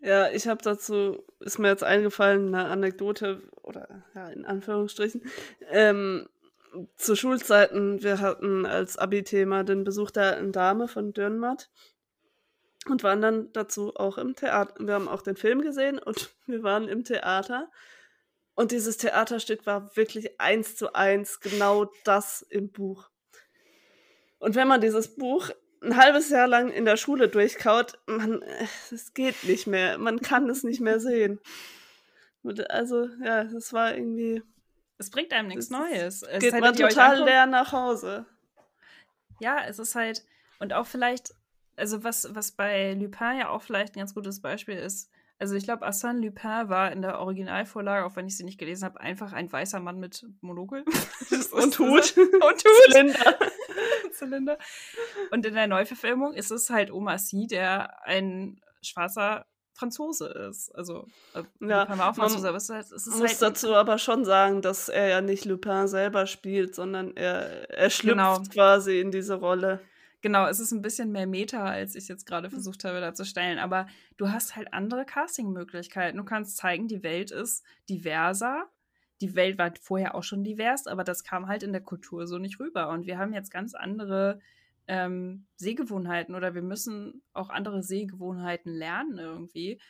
[0.00, 5.22] Ja, ich habe dazu, ist mir jetzt eingefallen, eine Anekdote, oder ja, in Anführungsstrichen.
[5.70, 6.28] Ähm,
[6.96, 11.70] zu Schulzeiten, wir hatten als Abi-Thema den Besuch der alten Dame von Dürrenmatt
[12.88, 14.74] und waren dann dazu auch im Theater.
[14.78, 17.70] Wir haben auch den Film gesehen und wir waren im Theater.
[18.54, 23.10] Und dieses Theaterstück war wirklich eins zu eins genau das im Buch.
[24.38, 25.50] Und wenn man dieses Buch
[25.84, 28.42] ein halbes Jahr lang in der Schule durchkaut, man,
[28.90, 29.98] es geht nicht mehr.
[29.98, 31.40] Man kann es nicht mehr sehen.
[32.68, 34.42] Also, ja, es war irgendwie.
[34.98, 36.22] Es bringt einem nichts Neues.
[36.22, 38.26] Es geht man total leer nach Hause.
[39.40, 40.24] Ja, es ist halt.
[40.60, 41.34] Und auch vielleicht,
[41.76, 45.64] also was, was bei Lupin ja auch vielleicht ein ganz gutes Beispiel ist, also ich
[45.64, 49.32] glaube, Arsène Lupin war in der Originalvorlage, auch wenn ich sie nicht gelesen habe, einfach
[49.32, 50.84] ein weißer Mann mit Monokel.
[51.52, 52.16] und Hut.
[52.16, 52.64] und Hut.
[52.86, 53.38] Zylinder.
[54.12, 54.58] Zylinder.
[55.30, 60.70] Und in der Neuverfilmung ist es halt Oma Sy, der ein schwarzer Franzose ist.
[60.74, 63.74] Also, äh, ja, Lupin war auch Franzose, aber es ist, es ist muss halt dazu
[63.74, 68.42] aber schon sagen, dass er ja nicht Lupin selber spielt, sondern er, er schlüpft genau.
[68.52, 69.80] quasi in diese Rolle.
[70.22, 73.58] Genau, es ist ein bisschen mehr Meta, als ich jetzt gerade versucht habe darzustellen.
[73.58, 76.16] Aber du hast halt andere Casting-Möglichkeiten.
[76.16, 78.64] Du kannst zeigen, die Welt ist diverser.
[79.24, 82.36] Die Welt war vorher auch schon divers, aber das kam halt in der Kultur so
[82.36, 82.90] nicht rüber.
[82.90, 84.38] Und wir haben jetzt ganz andere
[84.86, 89.80] ähm, Sehgewohnheiten oder wir müssen auch andere Sehgewohnheiten lernen irgendwie.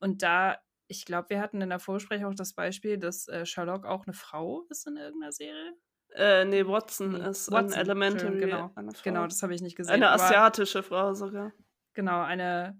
[0.00, 3.86] Und da, ich glaube, wir hatten in der Vorsprech auch das Beispiel, dass äh, Sherlock
[3.86, 5.76] auch eine Frau ist in irgendeiner Serie.
[6.16, 8.40] Äh, nee, Watson nee, ist Watson, ein Elementary.
[8.40, 8.74] Genau,
[9.04, 9.94] genau, das habe ich nicht gesehen.
[9.94, 11.52] Eine asiatische Frau sogar.
[11.94, 12.76] Genau, eine.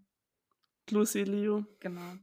[0.90, 1.62] Lucy Liu.
[1.78, 2.14] Genau.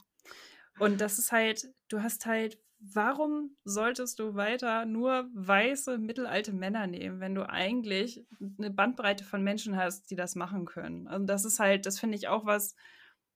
[0.77, 6.88] Und das ist halt, du hast halt, warum solltest du weiter nur weiße, mittelalte Männer
[6.88, 8.25] nehmen, wenn du eigentlich
[8.57, 11.07] eine Bandbreite von Menschen hast, die das machen können?
[11.07, 12.75] Und das ist halt, das finde ich auch was,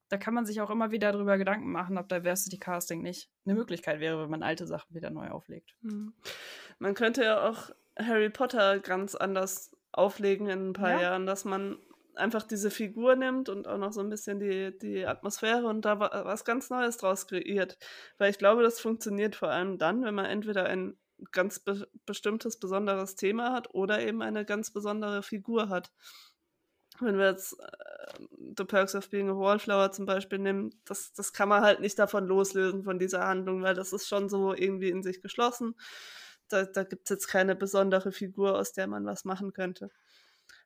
[0.10, 3.56] da kann man sich auch immer wieder darüber Gedanken machen, ob Diversity Casting nicht eine
[3.56, 5.76] Möglichkeit wäre, wenn man alte Sachen wieder neu auflegt.
[5.82, 6.14] Mhm.
[6.80, 11.02] Man könnte ja auch Harry Potter ganz anders auflegen in ein paar ja.
[11.02, 11.78] Jahren, dass man
[12.16, 15.99] einfach diese Figur nimmt und auch noch so ein bisschen die, die Atmosphäre und da
[15.99, 17.78] was ganz Neues draus kreiert.
[18.18, 20.97] Weil ich glaube, das funktioniert vor allem dann, wenn man entweder ein
[21.32, 25.91] ganz be bestimmtes, besonderes Thema hat oder eben eine ganz besondere Figur hat
[27.01, 28.26] wenn wir jetzt äh,
[28.57, 31.97] The Perks of Being a Wallflower zum Beispiel nehmen, das, das kann man halt nicht
[31.99, 35.76] davon loslösen von dieser Handlung, weil das ist schon so irgendwie in sich geschlossen.
[36.47, 39.89] Da, da gibt es jetzt keine besondere Figur, aus der man was machen könnte.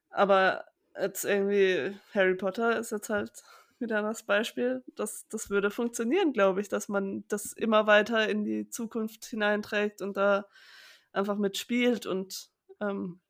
[0.09, 0.65] Aber
[0.99, 3.31] jetzt irgendwie Harry Potter ist jetzt halt
[3.79, 4.83] wieder das Beispiel.
[4.95, 10.01] Das, das würde funktionieren, glaube ich, dass man das immer weiter in die Zukunft hineinträgt
[10.01, 10.45] und da
[11.11, 12.49] einfach mitspielt und
[12.81, 13.21] ähm,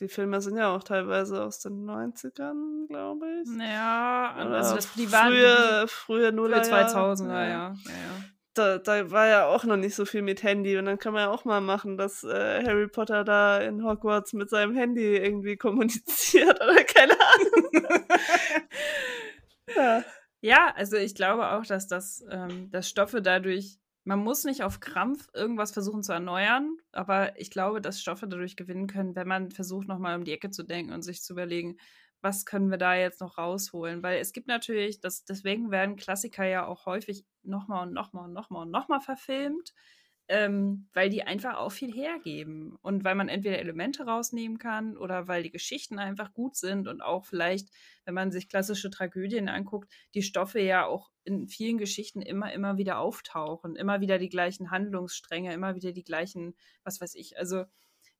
[0.00, 3.48] die Filme sind ja auch teilweise aus den 90ern, glaube ich.
[3.58, 6.62] Ja, also das, die waren frühe, frühe Nuller.
[6.62, 7.48] 2000er, ja.
[7.48, 7.72] ja.
[7.72, 8.24] ja,
[8.56, 11.22] Da, da war ja auch noch nicht so viel mit Handy und dann kann man
[11.22, 15.56] ja auch mal machen, dass äh, Harry Potter da in Hogwarts mit seinem Handy irgendwie
[15.56, 17.86] kommuniziert oder keine Ahnung.
[19.76, 20.04] ja.
[20.40, 24.78] ja, also ich glaube auch, dass das, ähm, dass Stoffe dadurch man muss nicht auf
[24.78, 29.50] Krampf irgendwas versuchen zu erneuern, aber ich glaube, dass Stoffe dadurch gewinnen können, wenn man
[29.50, 31.76] versucht, nochmal um die Ecke zu denken und sich zu überlegen,
[32.20, 34.02] was können wir da jetzt noch rausholen?
[34.02, 38.32] Weil es gibt natürlich, das, deswegen werden Klassiker ja auch häufig nochmal und nochmal und
[38.32, 39.72] nochmal und nochmal verfilmt
[40.28, 45.28] ähm, weil die einfach auch viel hergeben und weil man entweder Elemente rausnehmen kann oder
[45.28, 47.68] weil die Geschichten einfach gut sind und auch vielleicht,
[48.04, 52.76] wenn man sich klassische Tragödien anguckt, die Stoffe ja auch in vielen Geschichten immer, immer
[52.76, 57.64] wieder auftauchen, immer wieder die gleichen Handlungsstränge, immer wieder die gleichen, was weiß ich, also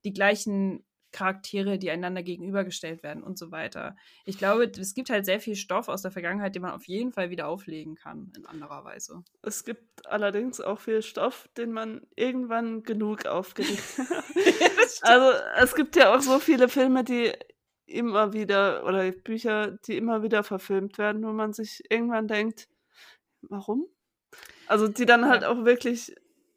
[0.05, 0.84] die gleichen
[1.16, 3.96] Charaktere, die einander gegenübergestellt werden und so weiter.
[4.26, 7.10] Ich glaube, es gibt halt sehr viel Stoff aus der Vergangenheit, den man auf jeden
[7.10, 9.24] Fall wieder auflegen kann, in anderer Weise.
[9.40, 14.24] Es gibt allerdings auch viel Stoff, den man irgendwann genug aufgelegt hat.
[15.00, 17.32] also es gibt ja auch so viele Filme, die
[17.86, 22.68] immer wieder, oder Bücher, die immer wieder verfilmt werden, wo man sich irgendwann denkt,
[23.40, 23.86] warum?
[24.66, 26.14] Also die dann halt auch wirklich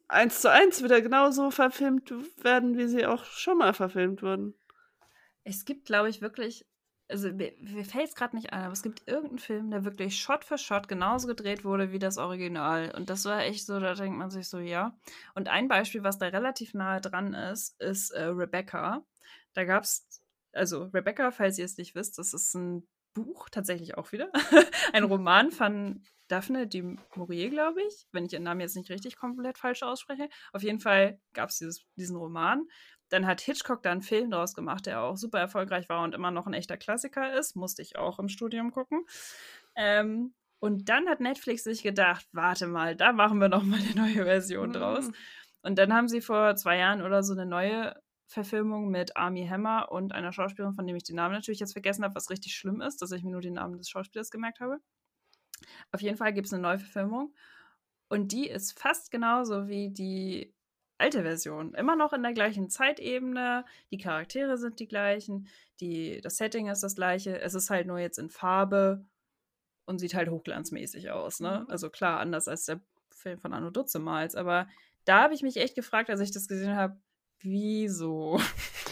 [0.09, 2.11] eins zu eins wieder genauso verfilmt
[2.43, 4.55] werden, wie sie auch schon mal verfilmt wurden.
[5.43, 6.65] Es gibt, glaube ich, wirklich,
[7.07, 10.19] also mir, mir fällt es gerade nicht ein, aber es gibt irgendeinen Film, der wirklich
[10.19, 12.93] Shot für Shot genauso gedreht wurde wie das Original.
[12.95, 14.97] Und das war echt so, da denkt man sich so, ja.
[15.35, 19.05] Und ein Beispiel, was da relativ nahe dran ist, ist äh, Rebecca.
[19.53, 20.07] Da gab es,
[20.51, 24.31] also Rebecca, falls ihr es nicht wisst, das ist ein Buch, tatsächlich auch wieder.
[24.93, 29.17] ein Roman von Daphne du Maurier, glaube ich, wenn ich ihren Namen jetzt nicht richtig
[29.17, 30.29] komplett falsch ausspreche.
[30.53, 32.67] Auf jeden Fall gab es diesen Roman.
[33.09, 36.31] Dann hat Hitchcock da einen Film draus gemacht, der auch super erfolgreich war und immer
[36.31, 37.55] noch ein echter Klassiker ist.
[37.55, 39.05] Musste ich auch im Studium gucken.
[39.75, 43.95] Ähm, und dann hat Netflix sich gedacht, warte mal, da machen wir noch mal eine
[43.95, 45.07] neue Version draus.
[45.07, 45.15] Mhm.
[45.61, 47.95] Und dann haben sie vor zwei Jahren oder so eine neue
[48.27, 52.03] Verfilmung mit Army Hammer und einer Schauspielerin, von dem ich den Namen natürlich jetzt vergessen
[52.03, 54.77] habe, was richtig schlimm ist, dass ich mir nur den Namen des Schauspielers gemerkt habe.
[55.91, 57.33] Auf jeden Fall gibt es eine Neuverfilmung
[58.09, 60.53] und die ist fast genauso wie die
[60.97, 61.73] alte Version.
[61.75, 65.47] Immer noch in der gleichen Zeitebene, die Charaktere sind die gleichen,
[65.79, 69.05] die, das Setting ist das gleiche, es ist halt nur jetzt in Farbe
[69.85, 71.39] und sieht halt hochglanzmäßig aus.
[71.39, 71.61] Ne?
[71.63, 71.71] Mhm.
[71.71, 72.81] Also klar, anders als der
[73.11, 74.67] Film von Anno Dutzemals, aber
[75.05, 76.97] da habe ich mich echt gefragt, als ich das gesehen habe,
[77.39, 78.39] wieso?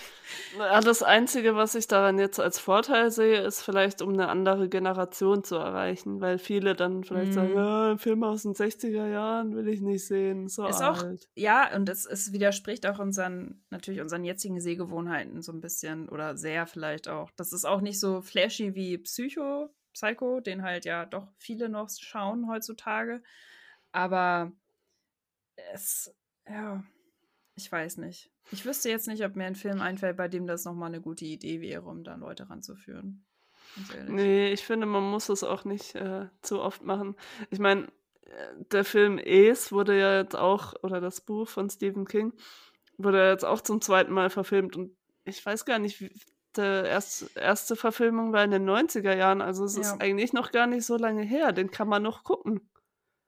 [0.58, 4.70] Ja, das Einzige, was ich daran jetzt als Vorteil sehe, ist vielleicht, um eine andere
[4.70, 7.34] Generation zu erreichen, weil viele dann vielleicht mm.
[7.34, 7.58] sagen, mhm.
[7.58, 10.98] ja, ein Film aus den 60er Jahren will ich nicht sehen, so ist alt.
[10.98, 16.10] Auch, ja, und es, es widerspricht auch unseren, natürlich unseren jetzigen Sehgewohnheiten so ein bisschen
[16.10, 17.32] oder sehr vielleicht auch.
[17.36, 21.90] Das ist auch nicht so flashy wie Psycho, Psycho, den halt ja doch viele noch
[21.90, 23.22] schauen heutzutage,
[23.92, 24.52] aber
[25.74, 26.14] es,
[26.48, 26.84] ja,
[27.56, 28.32] Ich weiß nicht.
[28.52, 31.26] Ich wüsste jetzt nicht, ob mir ein Film einfällt, bei dem das nochmal eine gute
[31.26, 33.26] Idee wäre, um da Leute ranzuführen.
[34.08, 37.16] Nee, ich finde, man muss es auch nicht äh, zu oft machen.
[37.52, 37.88] Ich meine,
[38.22, 42.34] äh, der Film Es wurde ja jetzt auch, oder das Buch von Stephen King,
[42.98, 44.96] wurde jetzt auch zum zweiten Mal verfilmt und
[45.26, 46.12] ich weiß gar nicht, wie,
[46.56, 49.82] der erste, erste Verfilmung war in den 90er Jahren, also es ja.
[49.82, 52.70] ist eigentlich noch gar nicht so lange her, den kann man noch gucken.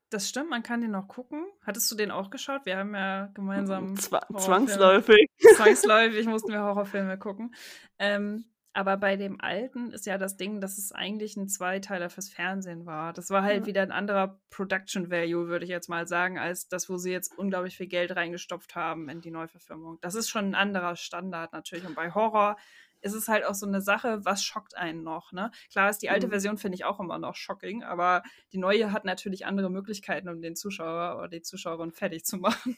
[0.10, 1.45] Das stimmt, man kann den noch gucken.
[1.64, 2.66] Hattest du den auch geschaut?
[2.66, 3.95] Wir haben ja gemeinsam.
[3.95, 5.30] Zwa zwangsläufig.
[5.55, 7.53] Zwangsläufig mussten wir Horrorfilme gucken.
[7.99, 12.30] Ähm, aber bei dem alten ist ja das Ding, dass es eigentlich ein Zweiteiler fürs
[12.30, 13.14] Fernsehen war.
[13.14, 13.66] Das war halt ja.
[13.66, 17.38] wieder ein anderer Production Value, würde ich jetzt mal sagen, als das, wo sie jetzt
[17.38, 19.97] unglaublich viel Geld reingestopft haben in die Neuverfilmung.
[20.01, 21.86] Das ist schon ein anderer Standard natürlich.
[21.86, 22.57] Und bei Horror
[23.01, 25.51] ist es halt auch so eine Sache, was schockt einen noch, ne?
[25.71, 26.31] Klar ist die alte mhm.
[26.31, 30.41] Version, finde ich, auch immer noch shocking, aber die neue hat natürlich andere Möglichkeiten, um
[30.41, 32.77] den Zuschauer oder die Zuschauerin fertig zu machen.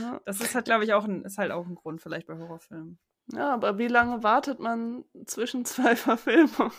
[0.00, 0.20] Ja.
[0.24, 2.98] Das ist halt, glaube ich, auch ein, ist halt auch ein Grund vielleicht bei Horrorfilmen.
[3.32, 6.72] Ja, aber wie lange wartet man zwischen zwei Verfilmungen?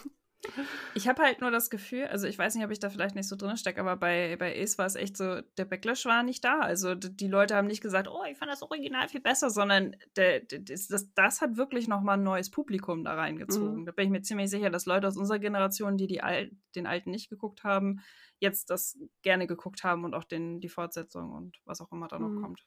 [0.96, 3.28] Ich habe halt nur das Gefühl, also ich weiß nicht, ob ich da vielleicht nicht
[3.28, 6.44] so drin stecke, aber bei, bei Ace war es echt so, der Backlash war nicht
[6.44, 6.60] da.
[6.60, 10.40] Also die Leute haben nicht gesagt, oh, ich fand das Original viel besser, sondern der,
[10.40, 13.82] der, das, das hat wirklich nochmal ein neues Publikum da reingezogen.
[13.82, 13.86] Mhm.
[13.86, 16.88] Da bin ich mir ziemlich sicher, dass Leute aus unserer Generation, die, die Al den
[16.88, 18.02] alten nicht geguckt haben,
[18.40, 22.18] jetzt das gerne geguckt haben und auch den, die Fortsetzung und was auch immer da
[22.18, 22.42] noch mhm.
[22.42, 22.66] kommt.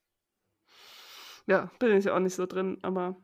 [1.47, 3.16] Ja, bin ich auch nicht so drin, aber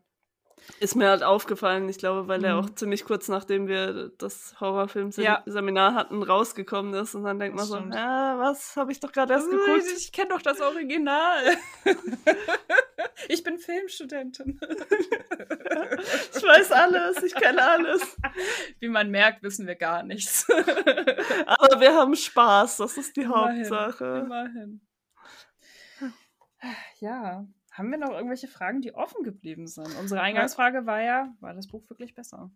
[0.80, 2.44] ist mir halt aufgefallen, ich glaube, weil mhm.
[2.44, 5.94] er auch ziemlich kurz nachdem wir das Horrorfilm-Seminar ja.
[5.94, 7.14] hatten, rausgekommen ist.
[7.14, 9.84] Und dann denkt man so, ah, was, habe ich doch gerade erst geguckt.
[9.86, 11.56] Ich, ich kenne doch das Original.
[13.28, 14.58] ich bin Filmstudentin.
[16.34, 18.16] ich weiß alles, ich kenne alles.
[18.78, 20.46] Wie man merkt, wissen wir gar nichts.
[21.46, 24.22] Aber wir haben Spaß, das ist die Immerhin, Hauptsache.
[24.24, 24.80] Immerhin.
[27.00, 27.46] Ja,
[27.78, 29.96] haben wir noch irgendwelche Fragen, die offen geblieben sind?
[29.98, 32.50] Unsere Eingangsfrage war ja, war das Buch wirklich besser?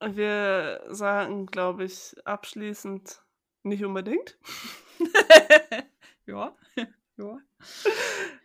[0.00, 3.22] Wir sagen, glaube ich, abschließend
[3.64, 4.38] nicht unbedingt.
[6.26, 6.54] ja,
[7.16, 7.38] ja.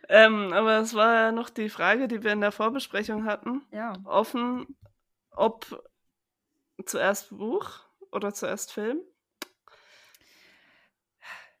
[0.08, 3.62] Ähm, aber es war ja noch die Frage, die wir in der Vorbesprechung hatten.
[3.70, 3.92] Ja.
[4.04, 4.76] Offen,
[5.30, 5.84] ob
[6.84, 9.00] zuerst Buch oder zuerst Film.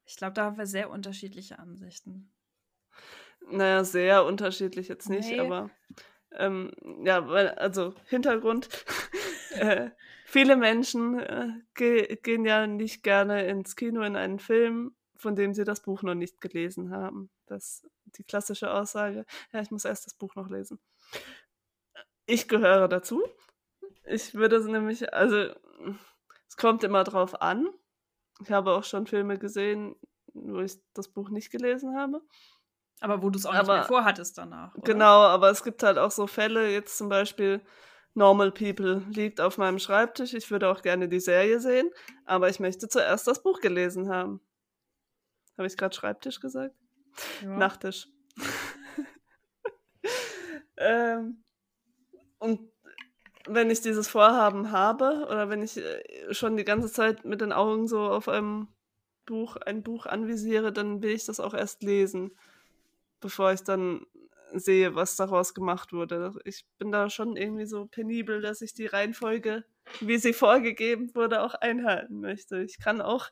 [0.04, 2.32] Ich glaube, da haben wir sehr unterschiedliche Ansichten.
[3.48, 5.40] Naja, sehr unterschiedlich jetzt nicht, nee.
[5.40, 5.70] aber
[6.32, 6.70] ähm,
[7.04, 8.68] ja, weil, also Hintergrund.
[9.52, 9.90] äh,
[10.24, 15.54] viele Menschen äh, ge gehen ja nicht gerne ins Kino in einen Film, von dem
[15.54, 17.30] sie das Buch noch nicht gelesen haben.
[17.46, 19.26] Das ist die klassische Aussage.
[19.52, 20.78] Ja, ich muss erst das Buch noch lesen.
[22.26, 23.22] Ich gehöre dazu.
[24.04, 25.52] Ich würde nämlich, also
[26.48, 27.68] es kommt immer drauf an.
[28.42, 29.96] Ich habe auch schon Filme gesehen,
[30.32, 32.22] wo ich das Buch nicht gelesen habe.
[33.00, 34.74] Aber wo du es auch aber, nicht mehr vorhattest danach.
[34.74, 34.84] Oder?
[34.84, 37.62] Genau, aber es gibt halt auch so Fälle, jetzt zum Beispiel
[38.14, 40.34] Normal People liegt auf meinem Schreibtisch.
[40.34, 41.90] Ich würde auch gerne die Serie sehen,
[42.26, 44.40] aber ich möchte zuerst das Buch gelesen haben.
[45.56, 46.74] Habe ich gerade Schreibtisch gesagt?
[47.42, 47.56] Ja.
[47.56, 48.08] Nachttisch.
[50.76, 51.42] ähm,
[52.38, 52.70] und
[53.46, 57.52] wenn ich dieses Vorhaben habe oder wenn ich äh, schon die ganze Zeit mit den
[57.52, 58.68] Augen so auf einem
[59.24, 62.32] Buch, ein Buch anvisiere, dann will ich das auch erst lesen
[63.20, 64.06] bevor ich dann
[64.52, 66.32] sehe, was daraus gemacht wurde.
[66.44, 69.64] Ich bin da schon irgendwie so penibel, dass ich die Reihenfolge,
[70.00, 72.62] wie sie vorgegeben wurde, auch einhalten möchte.
[72.62, 73.30] Ich kann auch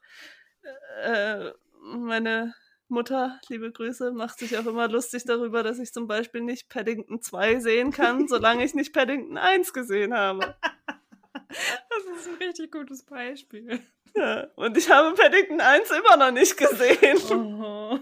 [1.03, 1.51] äh,
[1.83, 2.55] meine
[2.89, 7.21] Mutter, liebe Grüße, macht sich auch immer lustig darüber, dass ich zum Beispiel nicht Paddington
[7.21, 10.57] 2 sehen kann, solange ich nicht Paddington 1 gesehen habe.
[11.33, 13.81] Das ist ein richtig gutes Beispiel.
[14.15, 17.19] Ja, und ich habe Paddington 1 immer noch nicht gesehen.
[17.31, 17.99] Oh.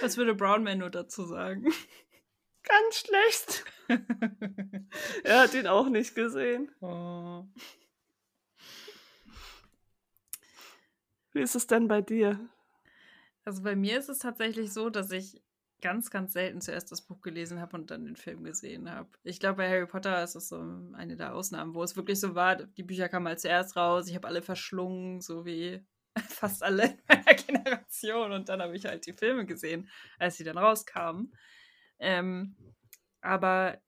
[0.00, 1.64] Was würde Brownman nur dazu sagen?
[2.62, 3.64] Ganz schlecht.
[5.24, 6.70] er hat ihn auch nicht gesehen.
[6.80, 7.44] Oh.
[11.32, 12.40] Wie ist es denn bei dir?
[13.44, 15.40] Also bei mir ist es tatsächlich so, dass ich
[15.80, 19.10] ganz, ganz selten zuerst das Buch gelesen habe und dann den Film gesehen habe.
[19.22, 20.58] Ich glaube, bei Harry Potter ist es so
[20.94, 24.14] eine der Ausnahmen, wo es wirklich so war, die Bücher kamen mal zuerst raus, ich
[24.14, 25.84] habe alle verschlungen, so wie
[26.28, 28.32] fast alle in meiner Generation.
[28.32, 29.88] Und dann habe ich halt die Filme gesehen,
[30.18, 31.34] als sie dann rauskamen.
[31.98, 32.56] Ähm,
[33.20, 33.80] aber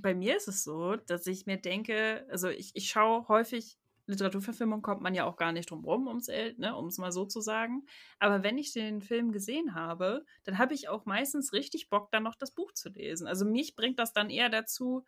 [0.00, 4.82] bei mir ist es so, dass ich mir denke, also ich, ich schaue häufig Literaturverfilmung
[4.82, 7.86] kommt man ja auch gar nicht drum rum, um es ne, mal so zu sagen.
[8.18, 12.22] Aber wenn ich den Film gesehen habe, dann habe ich auch meistens richtig Bock, dann
[12.22, 13.26] noch das Buch zu lesen.
[13.26, 15.04] Also mich bringt das dann eher dazu,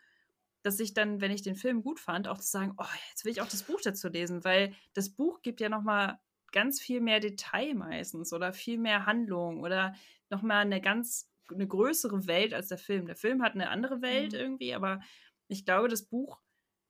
[0.63, 3.33] dass ich dann, wenn ich den Film gut fand, auch zu sagen, oh, jetzt will
[3.33, 6.19] ich auch das Buch dazu lesen, weil das Buch gibt ja noch mal
[6.57, 9.95] ganz viel mehr Detail meistens oder viel mehr Handlung oder
[10.31, 13.07] nochmal eine ganz eine größere Welt als der Film.
[13.07, 14.41] Der Film hat eine andere Welt Mhm.
[14.41, 15.01] irgendwie, aber
[15.49, 16.41] ich glaube, das Buch,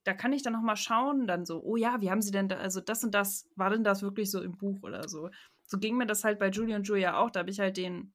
[0.05, 2.49] da kann ich dann noch mal schauen, dann so, oh ja, wie haben sie denn
[2.49, 5.31] da, also das und das, war denn das wirklich so im Buch oder so?
[5.65, 7.31] So ging mir das halt bei Julie und Julia auch.
[7.31, 8.15] Da habe ich halt den,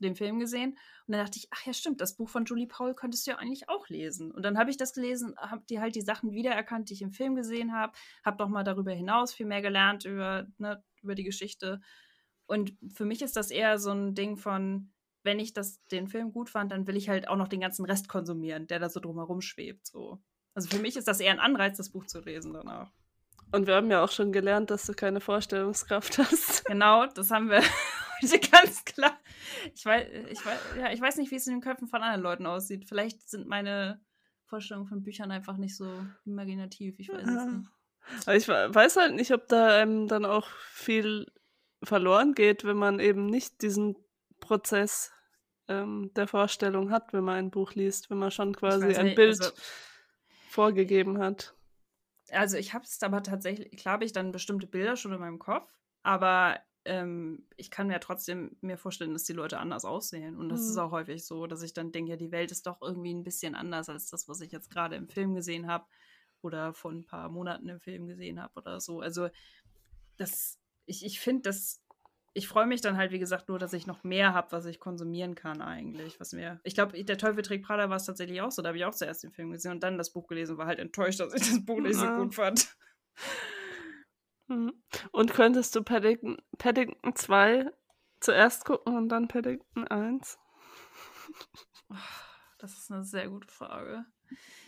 [0.00, 0.70] den Film gesehen
[1.06, 3.38] und dann dachte ich, ach ja, stimmt, das Buch von Julie Paul könntest du ja
[3.38, 4.30] eigentlich auch lesen.
[4.30, 7.12] Und dann habe ich das gelesen, habe die halt die Sachen wiedererkannt, die ich im
[7.12, 7.92] Film gesehen habe,
[8.24, 11.80] habe mal darüber hinaus viel mehr gelernt über, ne, über die Geschichte.
[12.46, 14.92] Und für mich ist das eher so ein Ding von,
[15.22, 17.84] wenn ich das, den Film gut fand, dann will ich halt auch noch den ganzen
[17.84, 19.86] Rest konsumieren, der da so drumherum schwebt.
[19.86, 20.20] So.
[20.54, 22.90] Also für mich ist das eher ein Anreiz, das Buch zu lesen danach.
[23.52, 26.64] Und wir haben ja auch schon gelernt, dass du keine Vorstellungskraft hast.
[26.64, 27.62] Genau, das haben wir
[28.22, 29.18] heute ganz klar.
[29.74, 32.22] Ich weiß, ich, weiß, ja, ich weiß nicht, wie es in den Köpfen von anderen
[32.22, 32.86] Leuten aussieht.
[32.88, 34.00] Vielleicht sind meine
[34.46, 35.88] Vorstellungen von Büchern einfach nicht so
[36.24, 36.98] imaginativ.
[36.98, 37.68] Ich weiß es nicht.
[38.26, 41.26] Aber ich we- weiß halt nicht, ob da einem dann auch viel
[41.82, 43.96] verloren geht, wenn man eben nicht diesen
[44.40, 45.12] Prozess
[45.68, 49.04] ähm, der Vorstellung hat, wenn man ein Buch liest, wenn man schon quasi weiß ein
[49.06, 49.52] nicht, Bild also-
[50.48, 51.54] vorgegeben hat.
[52.30, 55.38] Also ich habe es aber tatsächlich, klar habe ich dann bestimmte Bilder schon in meinem
[55.38, 60.36] Kopf, aber ähm, ich kann mir trotzdem mir vorstellen, dass die Leute anders aussehen.
[60.36, 60.80] Und das ist Mhm.
[60.80, 63.54] auch häufig so, dass ich dann denke, ja, die Welt ist doch irgendwie ein bisschen
[63.54, 65.86] anders als das, was ich jetzt gerade im Film gesehen habe
[66.42, 69.00] oder vor ein paar Monaten im Film gesehen habe oder so.
[69.00, 69.28] Also
[70.16, 71.82] das, ich, ich finde das,
[72.32, 74.78] ich freue mich dann halt, wie gesagt, nur, dass ich noch mehr habe, was ich
[74.78, 76.20] konsumieren kann eigentlich.
[76.20, 78.62] Was mir, ich glaube, der Teufel trägt Prada war es tatsächlich auch so.
[78.62, 80.66] Da habe ich auch zuerst den Film gesehen und dann das Buch gelesen und war
[80.66, 82.12] halt enttäuscht, dass ich das Buch nicht so Ja.
[82.12, 82.76] gut fand.
[84.50, 84.72] Mhm.
[85.12, 87.70] Und könntest du Paddington, Paddington 2
[88.20, 90.38] zuerst gucken und dann Paddington 1?
[92.58, 94.04] Das ist eine sehr gute Frage.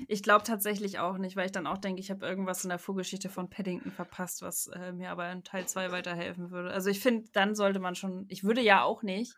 [0.09, 2.79] Ich glaube tatsächlich auch nicht, weil ich dann auch denke, ich habe irgendwas in der
[2.79, 6.73] Vorgeschichte von Paddington verpasst, was äh, mir aber in Teil 2 weiterhelfen würde.
[6.73, 9.35] Also ich finde, dann sollte man schon, ich würde ja auch nicht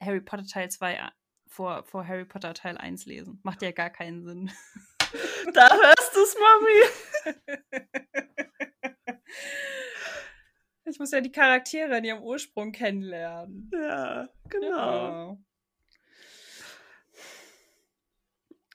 [0.00, 1.12] Harry Potter Teil 2 a-
[1.46, 3.40] vor, vor Harry Potter Teil 1 lesen.
[3.42, 4.50] Macht ja gar keinen Sinn.
[5.52, 8.03] Da hörst du's, Mami!
[10.94, 13.68] Ich muss ja die Charaktere in ihrem Ursprung kennenlernen.
[13.74, 15.38] Ja, genau.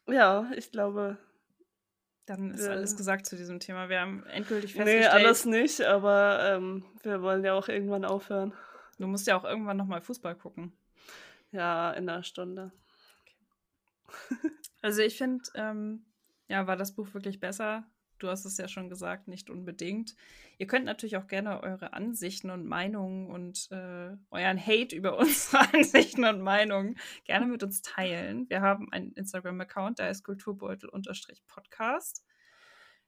[0.05, 0.13] Ja.
[0.13, 1.17] Ja, ich glaube,
[2.26, 2.72] Dann ist Ja.
[2.72, 3.88] alles gesagt zu diesem Thema.
[3.88, 8.53] Wir haben endgültig nee, festgestellt, alles nicht, aber ähm, wir wollen ja auch irgendwann aufhören.
[8.97, 10.74] du musst ja auch irgendwann nochmal Fußball gucken.
[11.51, 12.74] Ja, in einer Stunde.
[14.82, 16.05] Also ich finde, ähm,
[16.49, 17.89] ja, war das Buch wirklich besser?
[18.20, 20.15] Du hast es ja schon gesagt, nicht unbedingt.
[20.57, 25.74] Ihr könnt natürlich auch gerne eure Ansichten und Meinungen und äh, euren Hate über unsere
[25.74, 28.49] Ansichten und Meinungen gerne mit uns teilen.
[28.49, 32.24] Wir haben einen Instagram-Account, der ist Kulturbeutel-Podcast.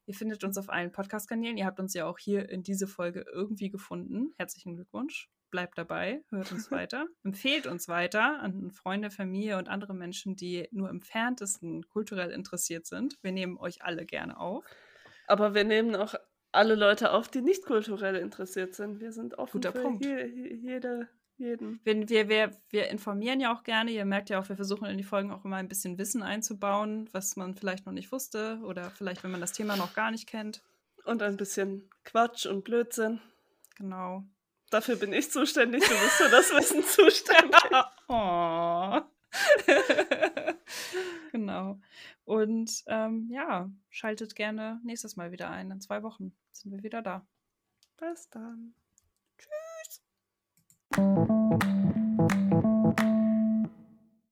[0.06, 1.58] Ihr findet uns auf allen Podcast-Kanälen.
[1.58, 4.34] Ihr habt uns ja auch hier in diese Folge irgendwie gefunden.
[4.38, 5.30] Herzlichen Glückwunsch.
[5.52, 10.70] Bleibt dabei, hört uns weiter, empfehlt uns weiter an Freunde, Familie und andere Menschen, die
[10.72, 13.18] nur im Ferntesten kulturell interessiert sind.
[13.22, 14.64] Wir nehmen euch alle gerne auf.
[15.32, 16.16] Aber wir nehmen auch
[16.52, 19.00] alle Leute auf, die nicht kulturell interessiert sind.
[19.00, 20.04] Wir sind offen Guter für Punkt.
[20.06, 21.08] Je, je- jede,
[21.38, 21.80] jeden.
[21.86, 23.92] Wir, wir, wir, wir informieren ja auch gerne.
[23.92, 27.08] Ihr merkt ja auch, wir versuchen in die Folgen auch immer ein bisschen Wissen einzubauen,
[27.14, 30.28] was man vielleicht noch nicht wusste oder vielleicht, wenn man das Thema noch gar nicht
[30.28, 30.62] kennt.
[31.06, 33.22] Und ein bisschen Quatsch und Blödsinn.
[33.78, 34.24] Genau.
[34.70, 37.62] Dafür bin ich zuständig, du bist für das Wissen zuständig.
[38.10, 39.00] oh.
[41.32, 41.80] Genau.
[42.26, 45.72] Und ähm, ja, schaltet gerne nächstes Mal wieder ein.
[45.72, 47.26] In zwei Wochen sind wir wieder da.
[47.98, 48.74] Bis dann.
[49.38, 50.02] Tschüss.